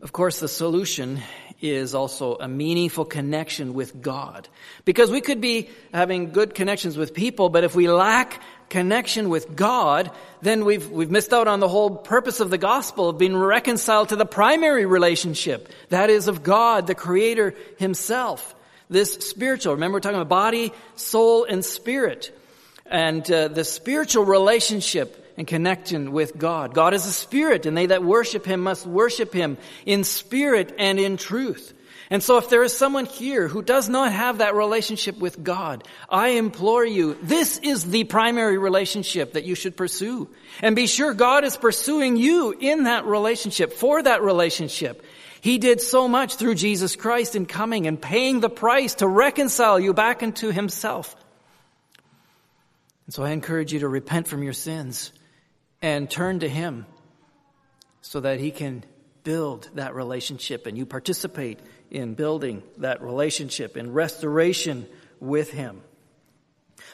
Of 0.00 0.12
course, 0.12 0.38
the 0.38 0.48
solution 0.48 1.22
is 1.60 1.94
also 1.94 2.36
a 2.36 2.48
meaningful 2.48 3.04
connection 3.04 3.74
with 3.74 4.02
God. 4.02 4.48
Because 4.84 5.10
we 5.10 5.20
could 5.20 5.40
be 5.40 5.70
having 5.92 6.32
good 6.32 6.54
connections 6.54 6.96
with 6.96 7.14
people, 7.14 7.48
but 7.48 7.64
if 7.64 7.74
we 7.74 7.88
lack 7.88 8.42
connection 8.68 9.28
with 9.28 9.56
God, 9.56 10.10
then 10.42 10.64
we've, 10.64 10.90
we've 10.90 11.10
missed 11.10 11.32
out 11.32 11.48
on 11.48 11.60
the 11.60 11.68
whole 11.68 11.90
purpose 11.90 12.40
of 12.40 12.50
the 12.50 12.58
gospel 12.58 13.08
of 13.08 13.18
being 13.18 13.36
reconciled 13.36 14.10
to 14.10 14.16
the 14.16 14.26
primary 14.26 14.86
relationship. 14.86 15.68
That 15.88 16.10
is 16.10 16.28
of 16.28 16.42
God, 16.42 16.86
the 16.86 16.94
Creator 16.94 17.54
Himself. 17.78 18.54
This 18.90 19.14
spiritual, 19.14 19.74
remember 19.74 19.96
we're 19.96 20.00
talking 20.00 20.20
about 20.20 20.28
body, 20.28 20.72
soul, 20.94 21.44
and 21.44 21.64
spirit. 21.64 22.36
And 22.84 23.28
uh, 23.30 23.48
the 23.48 23.64
spiritual 23.64 24.24
relationship 24.24 25.25
and 25.36 25.46
connection 25.46 26.12
with 26.12 26.36
God. 26.36 26.74
God 26.74 26.94
is 26.94 27.06
a 27.06 27.12
spirit, 27.12 27.66
and 27.66 27.76
they 27.76 27.86
that 27.86 28.02
worship 28.02 28.44
Him 28.44 28.60
must 28.60 28.86
worship 28.86 29.32
Him 29.32 29.58
in 29.84 30.04
spirit 30.04 30.74
and 30.78 30.98
in 30.98 31.16
truth. 31.16 31.72
And 32.08 32.22
so 32.22 32.38
if 32.38 32.48
there 32.48 32.62
is 32.62 32.76
someone 32.76 33.06
here 33.06 33.48
who 33.48 33.62
does 33.62 33.88
not 33.88 34.12
have 34.12 34.38
that 34.38 34.54
relationship 34.54 35.18
with 35.18 35.42
God, 35.42 35.82
I 36.08 36.28
implore 36.28 36.84
you, 36.84 37.18
this 37.20 37.58
is 37.58 37.84
the 37.84 38.04
primary 38.04 38.58
relationship 38.58 39.32
that 39.32 39.44
you 39.44 39.56
should 39.56 39.76
pursue. 39.76 40.28
And 40.62 40.76
be 40.76 40.86
sure 40.86 41.14
God 41.14 41.44
is 41.44 41.56
pursuing 41.56 42.16
you 42.16 42.54
in 42.58 42.84
that 42.84 43.06
relationship, 43.06 43.72
for 43.72 44.00
that 44.00 44.22
relationship. 44.22 45.04
He 45.40 45.58
did 45.58 45.80
so 45.80 46.06
much 46.06 46.36
through 46.36 46.54
Jesus 46.54 46.94
Christ 46.94 47.34
in 47.34 47.44
coming 47.44 47.86
and 47.86 48.00
paying 48.00 48.40
the 48.40 48.48
price 48.48 48.94
to 48.96 49.08
reconcile 49.08 49.80
you 49.80 49.92
back 49.92 50.22
into 50.22 50.52
Himself. 50.52 51.14
And 53.06 53.14
so 53.14 53.24
I 53.24 53.30
encourage 53.30 53.72
you 53.72 53.80
to 53.80 53.88
repent 53.88 54.28
from 54.28 54.44
your 54.44 54.52
sins 54.52 55.12
and 55.82 56.10
turn 56.10 56.40
to 56.40 56.48
Him 56.48 56.86
so 58.00 58.20
that 58.20 58.40
He 58.40 58.50
can 58.50 58.84
build 59.24 59.68
that 59.74 59.94
relationship 59.94 60.66
and 60.66 60.78
you 60.78 60.86
participate 60.86 61.58
in 61.90 62.14
building 62.14 62.62
that 62.78 63.02
relationship, 63.02 63.76
in 63.76 63.92
restoration 63.92 64.86
with 65.20 65.50
Him. 65.50 65.82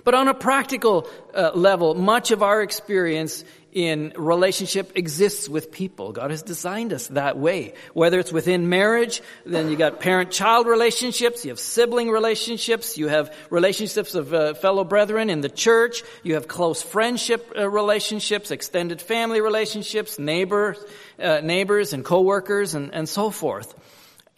But 0.05 0.15
on 0.15 0.29
a 0.29 0.35
practical 0.35 1.09
uh, 1.35 1.53
level, 1.55 1.95
much 1.95 2.31
of 2.31 2.43
our 2.43 2.63
experience 2.63 3.45
in 3.73 4.13
relationship 4.17 4.93
exists 4.97 5.49
with 5.49 5.73
people. 5.73 6.13
God 6.13 6.31
has 6.31 6.43
designed 6.43 6.93
us 6.93 7.07
that 7.09 7.39
way. 7.39 7.75
Whether 7.95 8.19
it's 8.19 8.33
within 8.33 8.69
marriage, 8.69 9.23
then 9.47 9.71
you 9.71 9.77
got 9.77 10.01
parent-child 10.01 10.67
relationships, 10.67 11.45
you 11.45 11.51
have 11.51 11.59
sibling 11.59 12.11
relationships, 12.11 12.99
you 12.99 13.09
have 13.09 13.35
relationships 13.49 14.15
of 14.15 14.35
uh, 14.35 14.55
fellow 14.55 14.85
brethren 14.85 15.31
in 15.31 15.41
the 15.41 15.49
church, 15.49 16.03
you 16.23 16.35
have 16.35 16.47
close 16.49 16.83
friendship 16.83 17.51
uh, 17.57 17.69
relationships, 17.69 18.51
extended 18.51 19.01
family 19.01 19.41
relationships, 19.41 20.19
neighbors, 20.19 20.79
uh, 21.19 21.41
neighbors 21.41 21.95
and 21.95 22.05
coworkers, 22.05 22.75
and, 22.75 22.93
and 22.93 23.09
so 23.09 23.31
forth 23.31 23.75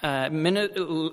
uh, 0.04 0.28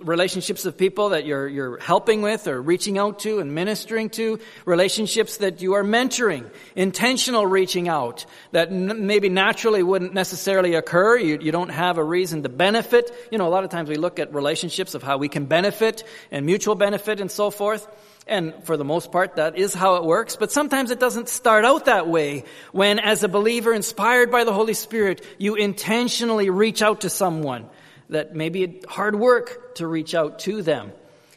relationships 0.03 0.65
of 0.65 0.77
people 0.77 1.09
that 1.09 1.25
you're, 1.25 1.47
you're 1.47 1.77
helping 1.77 2.21
with 2.21 2.45
or 2.45 2.61
reaching 2.61 2.97
out 2.97 3.19
to 3.19 3.39
and 3.39 3.55
ministering 3.55 4.09
to, 4.09 4.37
relationships 4.65 5.37
that 5.37 5.61
you 5.61 5.73
are 5.73 5.83
mentoring, 5.83 6.51
intentional 6.75 7.47
reaching 7.47 7.87
out 7.87 8.25
that 8.51 8.67
n- 8.67 9.07
maybe 9.07 9.29
naturally 9.29 9.81
wouldn't 9.81 10.13
necessarily 10.13 10.75
occur. 10.75 11.17
You, 11.17 11.39
you 11.41 11.53
don't 11.53 11.69
have 11.69 11.97
a 11.97 12.03
reason 12.03 12.43
to 12.43 12.49
benefit. 12.49 13.11
You 13.31 13.37
know, 13.37 13.47
a 13.47 13.49
lot 13.49 13.63
of 13.63 13.69
times 13.69 13.87
we 13.87 13.95
look 13.95 14.19
at 14.19 14.33
relationships 14.33 14.93
of 14.93 15.01
how 15.01 15.17
we 15.17 15.29
can 15.29 15.45
benefit 15.45 16.03
and 16.29 16.45
mutual 16.45 16.75
benefit 16.75 17.21
and 17.21 17.31
so 17.31 17.49
forth. 17.49 17.87
And 18.27 18.53
for 18.65 18.75
the 18.75 18.83
most 18.83 19.09
part, 19.09 19.37
that 19.37 19.57
is 19.57 19.73
how 19.73 19.95
it 19.95 20.03
works. 20.03 20.35
But 20.35 20.51
sometimes 20.51 20.91
it 20.91 20.99
doesn't 20.99 21.29
start 21.29 21.63
out 21.63 21.85
that 21.85 22.09
way 22.09 22.43
when, 22.73 22.99
as 22.99 23.23
a 23.23 23.29
believer 23.29 23.73
inspired 23.73 24.31
by 24.31 24.43
the 24.43 24.53
Holy 24.53 24.73
Spirit, 24.73 25.25
you 25.37 25.55
intentionally 25.55 26.49
reach 26.49 26.81
out 26.81 27.01
to 27.01 27.09
someone 27.09 27.69
that 28.11 28.35
maybe 28.35 28.63
it's 28.63 28.85
hard 28.85 29.15
work 29.15 29.75
to 29.75 29.87
reach 29.87 30.13
out 30.13 30.39
to 30.39 30.61
them, 30.61 30.91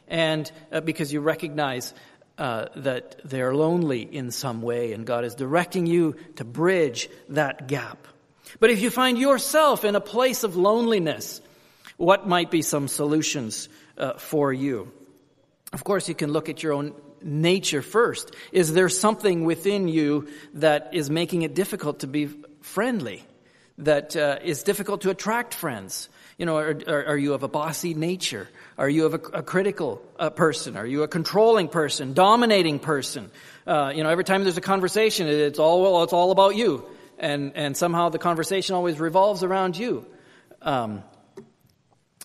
and 0.07 0.51
uh, 0.71 0.81
because 0.81 1.13
you 1.13 1.21
recognize 1.21 1.95
uh, 2.37 2.67
that 2.77 3.21
they're 3.25 3.55
lonely 3.55 4.03
in 4.03 4.31
some 4.31 4.61
way, 4.61 4.93
and 4.93 5.07
God 5.07 5.25
is 5.25 5.35
directing 5.35 5.87
you 5.87 6.17
to 6.37 6.45
bridge 6.45 7.09
that 7.31 7.69
gap. 7.69 8.07
But 8.61 8.71
if 8.71 8.81
you 8.81 8.91
find 8.91 9.19
yourself 9.19 9.85
in 9.85 9.95
a 9.95 10.01
place 10.01 10.45
of 10.45 10.57
loneliness, 10.57 11.41
what 11.97 12.29
might 12.29 12.51
be 12.51 12.63
some 12.63 12.89
solutions 12.89 13.69
uh, 13.97 14.15
for 14.15 14.53
you? 14.53 14.93
Of 15.73 15.85
course, 15.85 16.09
you 16.09 16.15
can 16.15 16.33
look 16.33 16.49
at 16.49 16.63
your 16.63 16.73
own 16.73 16.95
nature 17.23 17.83
first. 17.83 18.35
Is 18.53 18.73
there 18.73 18.89
something 18.89 19.45
within 19.45 19.89
you 19.89 20.29
that 20.55 20.91
is 20.93 21.11
making 21.11 21.43
it 21.43 21.55
difficult 21.55 22.01
to 22.01 22.07
be 22.07 22.29
friendly? 22.63 23.25
That 23.79 24.15
uh, 24.15 24.39
is 24.43 24.63
difficult 24.63 25.01
to 25.03 25.11
attract 25.11 25.55
friends? 25.55 26.09
You 26.39 26.47
know, 26.47 26.57
are, 26.57 26.77
are, 26.89 27.07
are, 27.07 27.17
you 27.17 27.35
of 27.35 27.45
a 27.45 27.49
bossy 27.49 27.95
nature? 27.95 28.49
Are 28.77 28.89
you 28.89 29.07
of 29.07 29.15
a, 29.15 29.39
a 29.39 29.43
critical 29.43 30.03
uh, 30.19 30.31
person? 30.31 30.77
Are 30.77 30.87
you 30.87 31.05
a 31.05 31.09
controlling 31.09 31.69
person, 31.69 32.13
dominating 32.13 32.81
person? 32.81 33.31
Uh, 33.67 33.93
you 33.95 34.03
know, 34.03 34.11
every 34.11 34.25
time 34.25 34.43
there's 34.43 34.57
a 34.57 34.61
conversation, 34.63 35.29
it's 35.29 35.61
all 35.61 35.81
well, 35.83 36.03
it's 36.03 36.13
all 36.13 36.33
about 36.33 36.57
you, 36.57 36.85
and 37.19 37.53
and 37.55 37.77
somehow 37.77 38.09
the 38.09 38.19
conversation 38.19 38.75
always 38.75 38.99
revolves 38.99 39.45
around 39.45 39.77
you. 39.77 40.05
Um, 40.61 41.05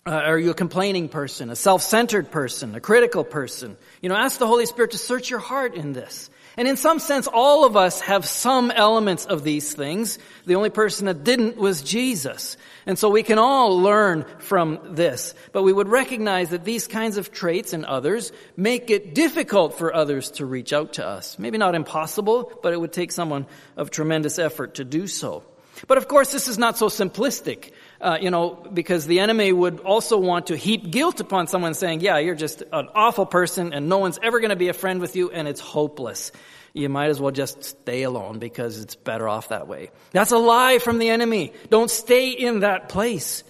uh, 0.06 0.12
are 0.12 0.38
you 0.38 0.50
a 0.50 0.54
complaining 0.54 1.08
person, 1.08 1.50
a 1.50 1.56
self-centered 1.56 2.30
person, 2.30 2.74
a 2.74 2.80
critical 2.80 3.22
person? 3.22 3.76
You 4.00 4.08
know, 4.08 4.16
ask 4.16 4.38
the 4.38 4.46
Holy 4.46 4.66
Spirit 4.66 4.92
to 4.92 4.98
search 4.98 5.30
your 5.30 5.40
heart 5.40 5.74
in 5.74 5.92
this. 5.92 6.30
And 6.60 6.68
in 6.68 6.76
some 6.76 6.98
sense, 6.98 7.26
all 7.26 7.64
of 7.64 7.74
us 7.74 8.02
have 8.02 8.26
some 8.26 8.70
elements 8.70 9.24
of 9.24 9.44
these 9.44 9.72
things. 9.72 10.18
The 10.44 10.56
only 10.56 10.68
person 10.68 11.06
that 11.06 11.24
didn't 11.24 11.56
was 11.56 11.80
Jesus. 11.80 12.58
And 12.84 12.98
so 12.98 13.08
we 13.08 13.22
can 13.22 13.38
all 13.38 13.80
learn 13.80 14.26
from 14.40 14.78
this. 14.90 15.32
But 15.52 15.62
we 15.62 15.72
would 15.72 15.88
recognize 15.88 16.50
that 16.50 16.66
these 16.66 16.86
kinds 16.86 17.16
of 17.16 17.32
traits 17.32 17.72
and 17.72 17.86
others 17.86 18.30
make 18.58 18.90
it 18.90 19.14
difficult 19.14 19.78
for 19.78 19.94
others 19.94 20.32
to 20.32 20.44
reach 20.44 20.74
out 20.74 20.92
to 20.94 21.06
us. 21.06 21.38
Maybe 21.38 21.56
not 21.56 21.74
impossible, 21.74 22.52
but 22.62 22.74
it 22.74 22.78
would 22.78 22.92
take 22.92 23.10
someone 23.10 23.46
of 23.78 23.90
tremendous 23.90 24.38
effort 24.38 24.74
to 24.74 24.84
do 24.84 25.06
so. 25.06 25.42
But 25.86 25.96
of 25.96 26.08
course, 26.08 26.30
this 26.30 26.46
is 26.46 26.58
not 26.58 26.76
so 26.76 26.88
simplistic. 26.88 27.72
Uh, 28.00 28.16
you 28.18 28.30
know, 28.30 28.54
because 28.72 29.06
the 29.06 29.20
enemy 29.20 29.52
would 29.52 29.80
also 29.80 30.16
want 30.16 30.46
to 30.46 30.56
heap 30.56 30.90
guilt 30.90 31.20
upon 31.20 31.46
someone 31.48 31.74
saying, 31.74 32.00
yeah, 32.00 32.16
you're 32.16 32.34
just 32.34 32.62
an 32.72 32.88
awful 32.94 33.26
person 33.26 33.74
and 33.74 33.90
no 33.90 33.98
one's 33.98 34.18
ever 34.22 34.40
going 34.40 34.50
to 34.50 34.56
be 34.56 34.68
a 34.68 34.72
friend 34.72 35.02
with 35.02 35.16
you 35.16 35.30
and 35.30 35.46
it's 35.46 35.60
hopeless. 35.60 36.32
You 36.72 36.88
might 36.88 37.10
as 37.10 37.20
well 37.20 37.30
just 37.30 37.62
stay 37.62 38.04
alone 38.04 38.38
because 38.38 38.80
it's 38.80 38.94
better 38.94 39.28
off 39.28 39.48
that 39.48 39.68
way. 39.68 39.90
That's 40.12 40.32
a 40.32 40.38
lie 40.38 40.78
from 40.78 40.98
the 40.98 41.10
enemy. 41.10 41.52
Don't 41.68 41.90
stay 41.90 42.30
in 42.30 42.60
that 42.60 42.88
place. 42.88 43.44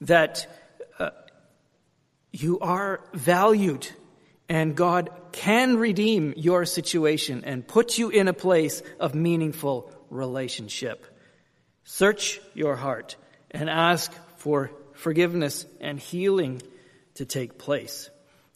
That 0.00 0.46
uh, 0.98 1.10
you 2.32 2.60
are 2.60 3.00
valued 3.12 3.86
and 4.48 4.74
God 4.74 5.10
can 5.32 5.76
redeem 5.76 6.32
your 6.36 6.64
situation 6.64 7.44
and 7.44 7.66
put 7.66 7.98
you 7.98 8.08
in 8.08 8.28
a 8.28 8.32
place 8.32 8.82
of 8.98 9.14
meaningful 9.14 9.92
relationship. 10.08 11.04
Search 11.84 12.40
your 12.54 12.76
heart 12.76 13.16
and 13.54 13.70
ask 13.70 14.12
for 14.36 14.70
forgiveness 14.92 15.64
and 15.80 15.98
healing 15.98 16.60
to 17.14 17.24
take 17.24 17.56
place. 17.56 18.10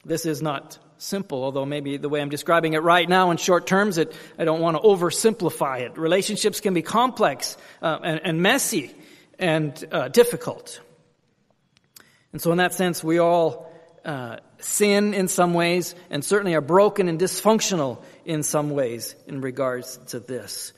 This 0.05 0.27
is 0.27 0.43
not 0.43 0.79
simple, 0.99 1.45
although 1.45 1.65
maybe 1.65 1.97
the 1.97 2.09
way 2.09 2.21
I'm 2.21 2.29
describing 2.29 2.73
it 2.73 2.83
right 2.83 3.09
now 3.09 3.31
in 3.31 3.37
short 3.37 3.67
terms, 3.67 3.99
it, 3.99 4.15
I 4.39 4.45
don't 4.45 4.61
want 4.61 4.77
to 4.77 4.83
oversimplify 4.83 5.81
it. 5.81 5.97
Relationships 5.97 6.61
can 6.61 6.75
be 6.75 6.83
complex 6.83 7.57
uh, 7.81 7.99
and, 8.03 8.21
and, 8.25 8.43
messy 8.43 8.93
and 9.39 9.73
uh, 9.93 10.09
difficult. 10.09 10.81
And 12.33 12.43
so 12.43 12.51
in 12.51 12.59
that 12.59 12.75
sense, 12.75 13.03
we 13.05 13.19
all 13.19 13.73
uh, 14.05 14.39
sin 14.59 15.15
in 15.15 15.29
some 15.29 15.55
ways 15.55 15.95
and 16.11 16.25
certainly 16.25 16.55
are 16.55 16.61
broken 16.61 17.09
and 17.09 17.21
dysfunctional 17.21 18.03
in 18.25 18.43
some 18.43 18.71
ways 18.71 19.15
in 19.29 19.41
regards 19.41 19.99
to 20.09 20.19
this. 20.19 20.73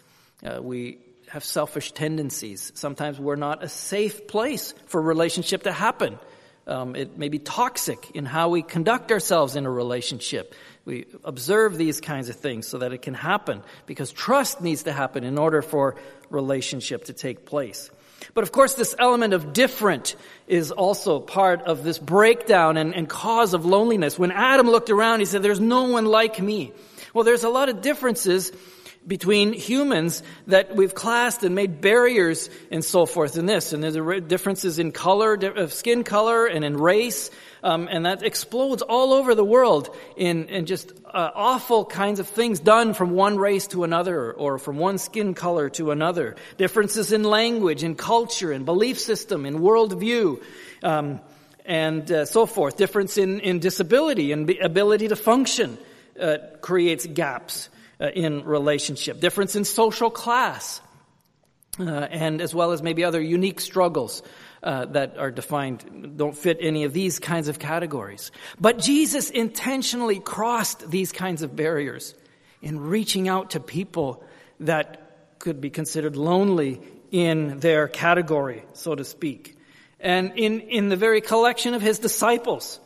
Uh, 0.45 0.61
we 0.63 0.99
have 1.31 1.45
selfish 1.45 1.93
tendencies. 1.93 2.73
Sometimes 2.75 3.21
we're 3.21 3.37
not 3.37 3.63
a 3.63 3.69
safe 3.69 4.27
place 4.27 4.75
for 4.87 5.01
relationship 5.01 5.63
to 5.63 5.73
happen. 5.73 6.19
Um, 6.67 6.97
it 6.97 7.19
may 7.19 7.29
be 7.29 7.39
toxic 7.39 8.11
in 8.15 8.25
how 8.27 8.49
we 8.49 8.63
conduct 8.63 9.13
ourselves 9.13 9.55
in 9.55 9.65
a 9.65 9.71
relationship. 9.71 10.55
We 10.85 11.07
observe 11.23 11.79
these 11.79 12.01
kinds 12.01 12.31
of 12.31 12.37
things 12.37 12.67
so 12.67 12.79
that 12.79 12.93
it 12.93 13.03
can 13.03 13.15
happen 13.15 13.63
because 13.87 14.11
trust 14.11 14.61
needs 14.61 14.83
to 14.85 14.93
happen 14.93 15.23
in 15.23 15.39
order 15.39 15.63
for 15.63 15.95
relationship 16.31 17.05
to 17.05 17.13
take 17.13 17.47
place. 17.47 17.91
But 18.35 18.43
of 18.43 18.51
course, 18.51 18.75
this 18.75 18.97
element 18.99 19.33
of 19.33 19.53
different 19.53 20.17
is 20.49 20.73
also 20.73 21.21
part 21.21 21.63
of 21.63 21.85
this 21.85 21.99
breakdown 21.99 22.77
and, 22.77 22.93
and 22.93 23.09
cause 23.09 23.55
of 23.55 23.65
loneliness. 23.65 24.19
When 24.19 24.33
Adam 24.33 24.69
looked 24.69 24.91
around, 24.91 25.21
he 25.21 25.27
said, 25.27 25.45
There's 25.45 25.61
no 25.61 25.85
one 25.85 26.07
like 26.07 26.41
me. 26.41 26.73
Well, 27.15 27.25
there's 27.25 27.45
a 27.45 27.49
lot 27.49 27.69
of 27.69 27.83
differences 27.83 28.53
between 29.07 29.53
humans 29.55 30.23
that 30.47 30.77
we've 30.77 30.95
classed 30.95 31.43
and 31.43 31.55
made 31.55 31.81
barriers 31.81 32.51
and 32.71 32.85
so 32.85 33.07
forth 33.07 33.37
in 33.37 33.47
this. 33.47 33.73
And 33.73 33.83
there's 33.83 34.23
differences 34.25 34.79
in 34.79 34.93
color, 34.93 35.35
of 35.35 35.73
skin 35.73 36.05
color 36.05 36.47
and 36.47 36.65
in 36.65 36.77
race. 36.77 37.31
Um, 37.63 37.89
and 37.91 38.07
that 38.07 38.23
explodes 38.23 38.83
all 38.83 39.13
over 39.13 39.35
the 39.35 39.45
world 39.45 39.95
in, 40.17 40.49
in 40.49 40.67
just 40.67 40.93
uh, 41.07 41.31
awful 41.35 41.85
kinds 41.85 42.21
of 42.21 42.29
things 42.29 42.61
done 42.61 42.95
from 42.95 43.11
one 43.11 43.39
race 43.39 43.67
to 43.69 43.85
another 43.85 44.33
or 44.33 44.59
from 44.59 44.77
one 44.77 44.99
skin 44.99 45.35
color 45.35 45.71
to 45.71 45.91
another. 45.91 46.37
Differences 46.59 47.13
in 47.13 47.23
language, 47.25 47.83
in 47.83 47.97
culture, 47.97 48.53
in 48.53 48.65
belief 48.65 48.99
system, 48.99 49.47
in 49.47 49.59
worldview. 49.59 50.43
Um, 50.83 51.21
and 51.67 52.11
uh, 52.11 52.25
so 52.25 52.47
forth. 52.47 52.77
Difference 52.77 53.17
in, 53.19 53.41
in 53.41 53.61
disability 53.61 54.33
and 54.33 54.49
ability 54.51 55.09
to 55.09 55.17
function 55.17 55.79
uh, 56.21 56.39
creates 56.61 57.07
gaps 57.07 57.69
in 58.09 58.45
relationship, 58.45 59.21
difference 59.21 59.57
in 59.57 59.65
social 59.65 60.11
class, 60.11 60.81
uh, 61.79 61.85
and 61.85 62.41
as 62.41 62.55
well 62.55 62.73
as 62.73 62.83
maybe 62.83 63.05
other 63.05 63.21
unique 63.21 63.61
struggles 63.61 64.23
uh, 64.63 64.87
that 64.87 65.17
are 65.19 65.31
defined 65.31 66.17
don't 66.17 66.37
fit 66.37 66.59
any 66.61 66.85
of 66.85 66.93
these 66.93 67.19
kinds 67.19 67.49
of 67.49 67.59
categories. 67.59 68.31
But 68.61 68.79
Jesus 68.79 69.31
intentionally 69.31 70.21
crossed 70.21 70.91
these 70.91 71.13
kinds 71.13 71.43
of 71.43 71.57
barriers 71.57 72.15
in 72.61 72.79
reaching 72.81 73.29
out 73.29 73.51
to 73.51 73.61
people 73.61 74.23
that 74.61 75.39
could 75.39 75.61
be 75.61 75.71
considered 75.71 76.17
lonely 76.17 76.81
in 77.11 77.61
their 77.61 77.89
category, 77.89 78.65
so 78.75 78.95
to 78.95 79.05
speak. 79.05 79.57
And 79.99 80.33
in, 80.37 80.61
in 80.61 80.89
the 80.89 80.97
very 80.97 81.21
collection 81.21 81.75
of 81.75 81.83
his 81.83 81.99
disciples, 81.99 82.79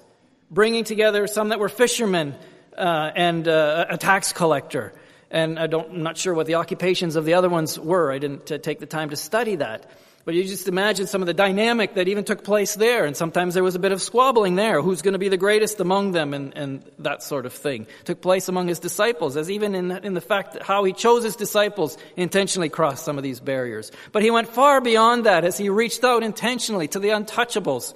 bringing 0.50 0.84
together 0.84 1.26
some 1.26 1.48
that 1.48 1.58
were 1.58 1.68
fishermen 1.68 2.34
uh, 2.76 3.10
and 3.14 3.46
uh, 3.46 3.86
a 3.90 3.98
tax 3.98 4.32
collector, 4.32 4.92
and 5.34 5.58
I 5.58 5.66
don't, 5.66 5.90
I'm 5.90 6.02
not 6.04 6.16
sure 6.16 6.32
what 6.32 6.46
the 6.46 6.54
occupations 6.54 7.16
of 7.16 7.24
the 7.24 7.34
other 7.34 7.48
ones 7.48 7.76
were. 7.78 8.12
I 8.12 8.18
didn't 8.18 8.46
take 8.62 8.78
the 8.78 8.86
time 8.86 9.10
to 9.10 9.16
study 9.16 9.56
that. 9.56 9.90
But 10.24 10.34
you 10.34 10.44
just 10.44 10.68
imagine 10.68 11.06
some 11.06 11.22
of 11.22 11.26
the 11.26 11.34
dynamic 11.34 11.94
that 11.94 12.08
even 12.08 12.24
took 12.24 12.44
place 12.44 12.76
there, 12.76 13.04
and 13.04 13.14
sometimes 13.14 13.52
there 13.52 13.64
was 13.64 13.74
a 13.74 13.78
bit 13.78 13.92
of 13.92 14.00
squabbling 14.00 14.54
there. 14.54 14.80
Who's 14.80 15.02
going 15.02 15.12
to 15.12 15.18
be 15.18 15.28
the 15.28 15.36
greatest 15.36 15.80
among 15.80 16.12
them, 16.12 16.32
and, 16.32 16.56
and 16.56 16.82
that 17.00 17.22
sort 17.22 17.44
of 17.44 17.52
thing 17.52 17.86
took 18.04 18.22
place 18.22 18.48
among 18.48 18.68
his 18.68 18.78
disciples, 18.78 19.36
as 19.36 19.50
even 19.50 19.74
in, 19.74 19.90
in 19.90 20.14
the 20.14 20.22
fact 20.22 20.54
that 20.54 20.62
how 20.62 20.84
he 20.84 20.94
chose 20.94 21.24
his 21.24 21.36
disciples 21.36 21.98
intentionally 22.16 22.70
crossed 22.70 23.04
some 23.04 23.18
of 23.18 23.24
these 23.24 23.40
barriers. 23.40 23.92
But 24.12 24.22
he 24.22 24.30
went 24.30 24.48
far 24.48 24.80
beyond 24.80 25.26
that 25.26 25.44
as 25.44 25.58
he 25.58 25.68
reached 25.68 26.04
out 26.04 26.22
intentionally 26.22 26.88
to 26.88 26.98
the 26.98 27.08
untouchables 27.08 27.92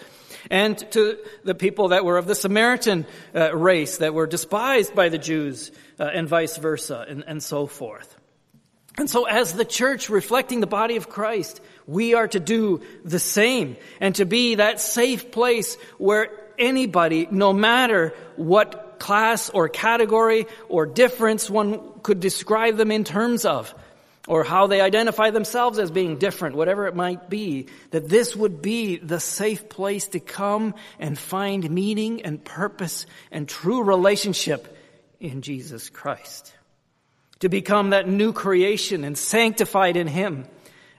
And 0.51 0.79
to 0.93 1.19
the 1.45 1.55
people 1.55 1.89
that 1.89 2.05
were 2.05 2.19
of 2.19 2.27
the 2.27 2.35
Samaritan 2.35 3.07
uh, 3.35 3.55
race 3.55 3.99
that 3.99 4.15
were 4.15 4.27
despised 4.27 4.95
by 4.95 5.09
the 5.09 5.19
Jews 5.19 5.71
uh, 5.99 6.05
and 6.05 6.29
vice 6.29 6.57
versa 6.57 7.05
and, 7.09 7.25
and 7.27 7.43
so 7.43 7.67
forth. 7.67 8.17
And 8.99 9.09
so 9.09 9.25
as 9.25 9.53
the 9.53 9.65
church 9.65 10.09
reflecting 10.09 10.61
the 10.61 10.67
body 10.67 10.97
of 10.97 11.09
Christ, 11.09 11.61
we 11.87 12.15
are 12.15 12.27
to 12.29 12.41
do 12.41 12.83
the 13.05 13.21
same 13.21 13.77
and 14.01 14.15
to 14.17 14.25
be 14.25 14.57
that 14.57 14.81
safe 14.81 15.31
place 15.31 15.77
where 15.99 16.31
anybody, 16.59 17.29
no 17.31 17.53
matter 17.53 18.13
what 18.37 18.99
class 18.99 19.51
or 19.51 19.69
category 19.69 20.47
or 20.69 20.85
difference 20.87 21.49
one 21.49 22.01
could 22.03 22.19
describe 22.19 22.77
them 22.77 22.91
in 22.91 23.05
terms 23.05 23.45
of, 23.45 23.73
or 24.27 24.45
how 24.45 24.67
they 24.67 24.81
identify 24.81 25.31
themselves 25.31 25.79
as 25.79 25.91
being 25.91 26.19
different, 26.19 26.57
whatever 26.57 26.87
it 26.87 26.95
might 26.95 27.31
be, 27.31 27.67
that 27.91 28.09
this 28.09 28.35
would 28.37 28.61
be 28.61 28.97
the 28.97 29.21
safe 29.21 29.69
place 29.69 30.09
to 30.09 30.21
come 30.21 30.75
and 30.99 31.19
find 31.19 31.71
meaning 31.71 32.23
and 32.23 32.45
purpose 32.45 33.07
and 33.31 33.49
true 33.49 33.83
relationship 33.83 34.77
in 35.21 35.43
Jesus 35.43 35.89
Christ. 35.89 36.53
To 37.41 37.49
become 37.49 37.91
that 37.91 38.09
new 38.09 38.33
creation 38.33 39.05
and 39.05 39.17
sanctified 39.17 39.97
in 39.97 40.09
Him 40.09 40.47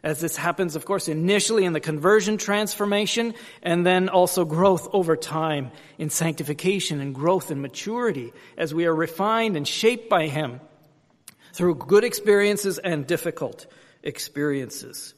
as 0.01 0.21
this 0.21 0.37
happens, 0.37 0.75
of 0.75 0.85
course, 0.85 1.07
initially 1.07 1.65
in 1.65 1.73
the 1.73 1.79
conversion 1.79 2.37
transformation 2.37 3.33
and 3.61 3.85
then 3.85 4.09
also 4.09 4.45
growth 4.45 4.87
over 4.93 5.17
time 5.17 5.71
in 5.97 6.09
sanctification 6.09 7.01
and 7.01 7.13
growth 7.13 7.51
and 7.51 7.61
maturity 7.61 8.31
as 8.57 8.73
we 8.73 8.85
are 8.85 8.95
refined 8.95 9.57
and 9.57 9.67
shaped 9.67 10.09
by 10.09 10.27
Him 10.27 10.61
through 11.53 11.75
good 11.75 12.03
experiences 12.03 12.77
and 12.77 13.05
difficult 13.05 13.65
experiences. 14.03 15.13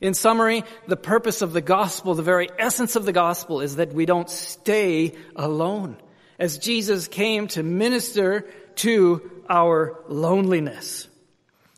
In 0.00 0.14
summary, 0.14 0.64
the 0.86 0.96
purpose 0.96 1.42
of 1.42 1.52
the 1.52 1.60
gospel, 1.60 2.14
the 2.14 2.22
very 2.22 2.48
essence 2.58 2.96
of 2.96 3.04
the 3.04 3.12
gospel 3.12 3.60
is 3.60 3.76
that 3.76 3.92
we 3.92 4.06
don't 4.06 4.30
stay 4.30 5.14
alone. 5.36 5.96
As 6.38 6.58
Jesus 6.58 7.06
came 7.06 7.48
to 7.48 7.62
minister 7.62 8.46
to 8.76 9.30
our 9.48 10.02
loneliness. 10.08 11.06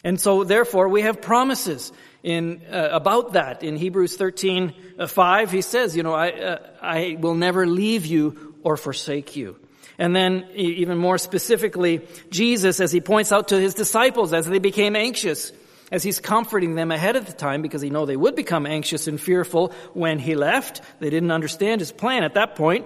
And 0.05 0.21
so 0.21 0.45
therefore 0.45 0.89
we 0.89 1.03
have 1.03 1.21
promises 1.21 1.93
in 2.23 2.63
uh, 2.71 2.91
about 2.93 3.33
that 3.33 3.65
in 3.65 3.77
Hebrews 3.77 4.17
13 4.17 4.75
uh, 4.99 5.07
5 5.09 5.51
he 5.51 5.61
says 5.61 5.97
you 5.97 6.05
know 6.05 6.13
I 6.13 6.31
uh, 6.31 6.59
I 6.81 7.17
will 7.19 7.35
never 7.35 7.67
leave 7.67 8.07
you 8.07 8.55
or 8.63 8.77
forsake 8.77 9.35
you 9.35 9.59
and 10.03 10.17
then 10.17 10.49
even 10.57 10.99
more 10.99 11.17
specifically 11.17 12.01
Jesus 12.29 12.81
as 12.81 12.91
he 12.91 13.01
points 13.01 13.31
out 13.31 13.49
to 13.49 13.61
his 13.61 13.73
disciples 13.73 14.33
as 14.33 14.49
they 14.49 14.59
became 14.59 14.97
anxious 14.97 15.53
as 15.93 16.03
he's 16.03 16.19
comforting 16.19 16.75
them 16.75 16.91
ahead 16.91 17.15
of 17.15 17.27
the 17.27 17.33
time 17.33 17.63
because 17.63 17.83
he 17.83 17.89
know 17.89 18.05
they 18.05 18.17
would 18.17 18.35
become 18.35 18.67
anxious 18.67 19.07
and 19.07 19.21
fearful 19.21 19.73
when 19.93 20.19
he 20.19 20.35
left. 20.35 20.81
They 20.99 21.09
didn't 21.09 21.31
understand 21.31 21.81
his 21.81 21.93
plan 21.93 22.25
at 22.25 22.35
that 22.35 22.57
point. 22.57 22.85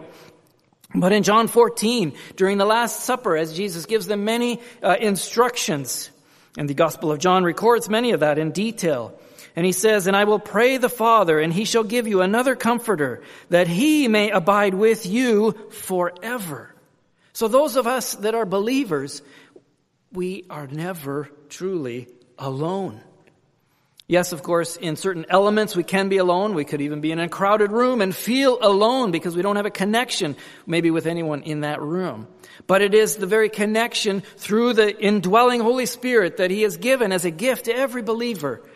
But 0.95 1.13
in 1.13 1.23
John 1.23 1.49
14 1.49 2.13
during 2.37 2.59
the 2.59 2.67
last 2.67 3.01
supper 3.01 3.35
as 3.35 3.57
Jesus 3.57 3.87
gives 3.87 4.07
them 4.07 4.27
many 4.27 4.61
uh, 4.83 4.97
instructions 5.01 6.11
and 6.59 6.69
the 6.69 6.75
Gospel 6.75 7.11
of 7.13 7.19
John 7.19 7.45
records 7.45 7.89
many 7.89 8.11
of 8.11 8.21
that 8.21 8.37
in 8.37 8.51
detail. 8.51 9.19
And 9.55 9.65
he 9.65 9.73
says, 9.73 10.07
And 10.07 10.15
I 10.15 10.25
will 10.25 10.39
pray 10.39 10.77
the 10.77 10.91
Father, 10.91 11.41
and 11.41 11.51
he 11.51 11.65
shall 11.65 11.85
give 11.85 12.07
you 12.07 12.21
another 12.21 12.55
comforter, 12.57 13.23
that 13.49 13.69
he 13.69 14.07
may 14.07 14.31
abide 14.31 14.75
with 14.75 15.07
you 15.07 15.53
forever. 15.71 16.76
So 17.37 17.49
those 17.49 17.77
of 17.77 17.87
us 17.87 18.15
that 18.15 18.35
are 18.35 18.47
believers, 18.47 19.21
we 20.11 20.47
are 20.49 20.67
never 20.67 21.29
truly 21.51 22.09
alone. 22.39 23.03
Yes, 24.09 24.33
of 24.33 24.43
course, 24.43 24.77
in 24.77 24.97
certain 24.97 25.27
elements 25.29 25.77
we 25.77 25.85
can 25.85 26.09
be 26.09 26.17
alone. 26.17 26.55
We 26.55 26.65
could 26.65 26.81
even 26.81 27.03
be 27.03 27.13
in 27.13 27.19
a 27.19 27.29
crowded 27.29 27.73
room 27.73 28.01
and 28.01 28.17
feel 28.17 28.57
alone 28.63 29.11
because 29.11 29.37
we 29.37 29.43
don't 29.43 29.57
have 29.57 29.67
a 29.67 29.71
connection 29.71 30.35
maybe 30.67 30.91
with 30.91 31.07
anyone 31.07 31.43
in 31.43 31.61
that 31.61 31.83
room. 31.83 32.27
But 32.67 32.81
it 32.81 32.95
is 32.95 33.17
the 33.17 33.27
very 33.27 33.51
connection 33.51 34.23
through 34.39 34.73
the 34.73 34.99
indwelling 34.99 35.61
Holy 35.61 35.85
Spirit 35.85 36.39
that 36.39 36.51
He 36.51 36.63
has 36.63 36.79
given 36.79 37.13
as 37.13 37.27
a 37.27 37.31
gift 37.31 37.67
to 37.67 37.77
every 37.77 38.01
believer 38.01 38.67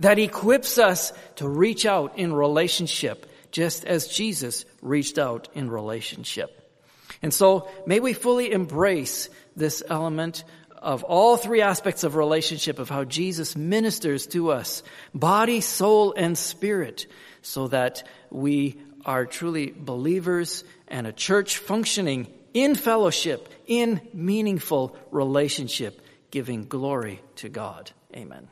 that 0.00 0.18
equips 0.18 0.76
us 0.76 1.14
to 1.36 1.48
reach 1.48 1.86
out 1.86 2.18
in 2.18 2.34
relationship, 2.34 3.24
just 3.52 3.86
as 3.86 4.06
Jesus 4.06 4.66
reached 4.82 5.16
out 5.16 5.48
in 5.54 5.70
relationship. 5.70 6.61
And 7.22 7.32
so 7.32 7.68
may 7.86 8.00
we 8.00 8.12
fully 8.12 8.52
embrace 8.52 9.28
this 9.56 9.82
element 9.88 10.44
of 10.76 11.04
all 11.04 11.36
three 11.36 11.62
aspects 11.62 12.02
of 12.02 12.16
relationship 12.16 12.80
of 12.80 12.88
how 12.88 13.04
Jesus 13.04 13.54
ministers 13.54 14.26
to 14.28 14.50
us, 14.50 14.82
body, 15.14 15.60
soul, 15.60 16.12
and 16.16 16.36
spirit, 16.36 17.06
so 17.40 17.68
that 17.68 18.02
we 18.30 18.76
are 19.06 19.24
truly 19.24 19.72
believers 19.76 20.64
and 20.88 21.06
a 21.06 21.12
church 21.12 21.58
functioning 21.58 22.26
in 22.52 22.74
fellowship, 22.74 23.48
in 23.66 24.00
meaningful 24.12 24.96
relationship, 25.10 26.00
giving 26.30 26.64
glory 26.64 27.20
to 27.36 27.48
God. 27.48 27.90
Amen. 28.14 28.48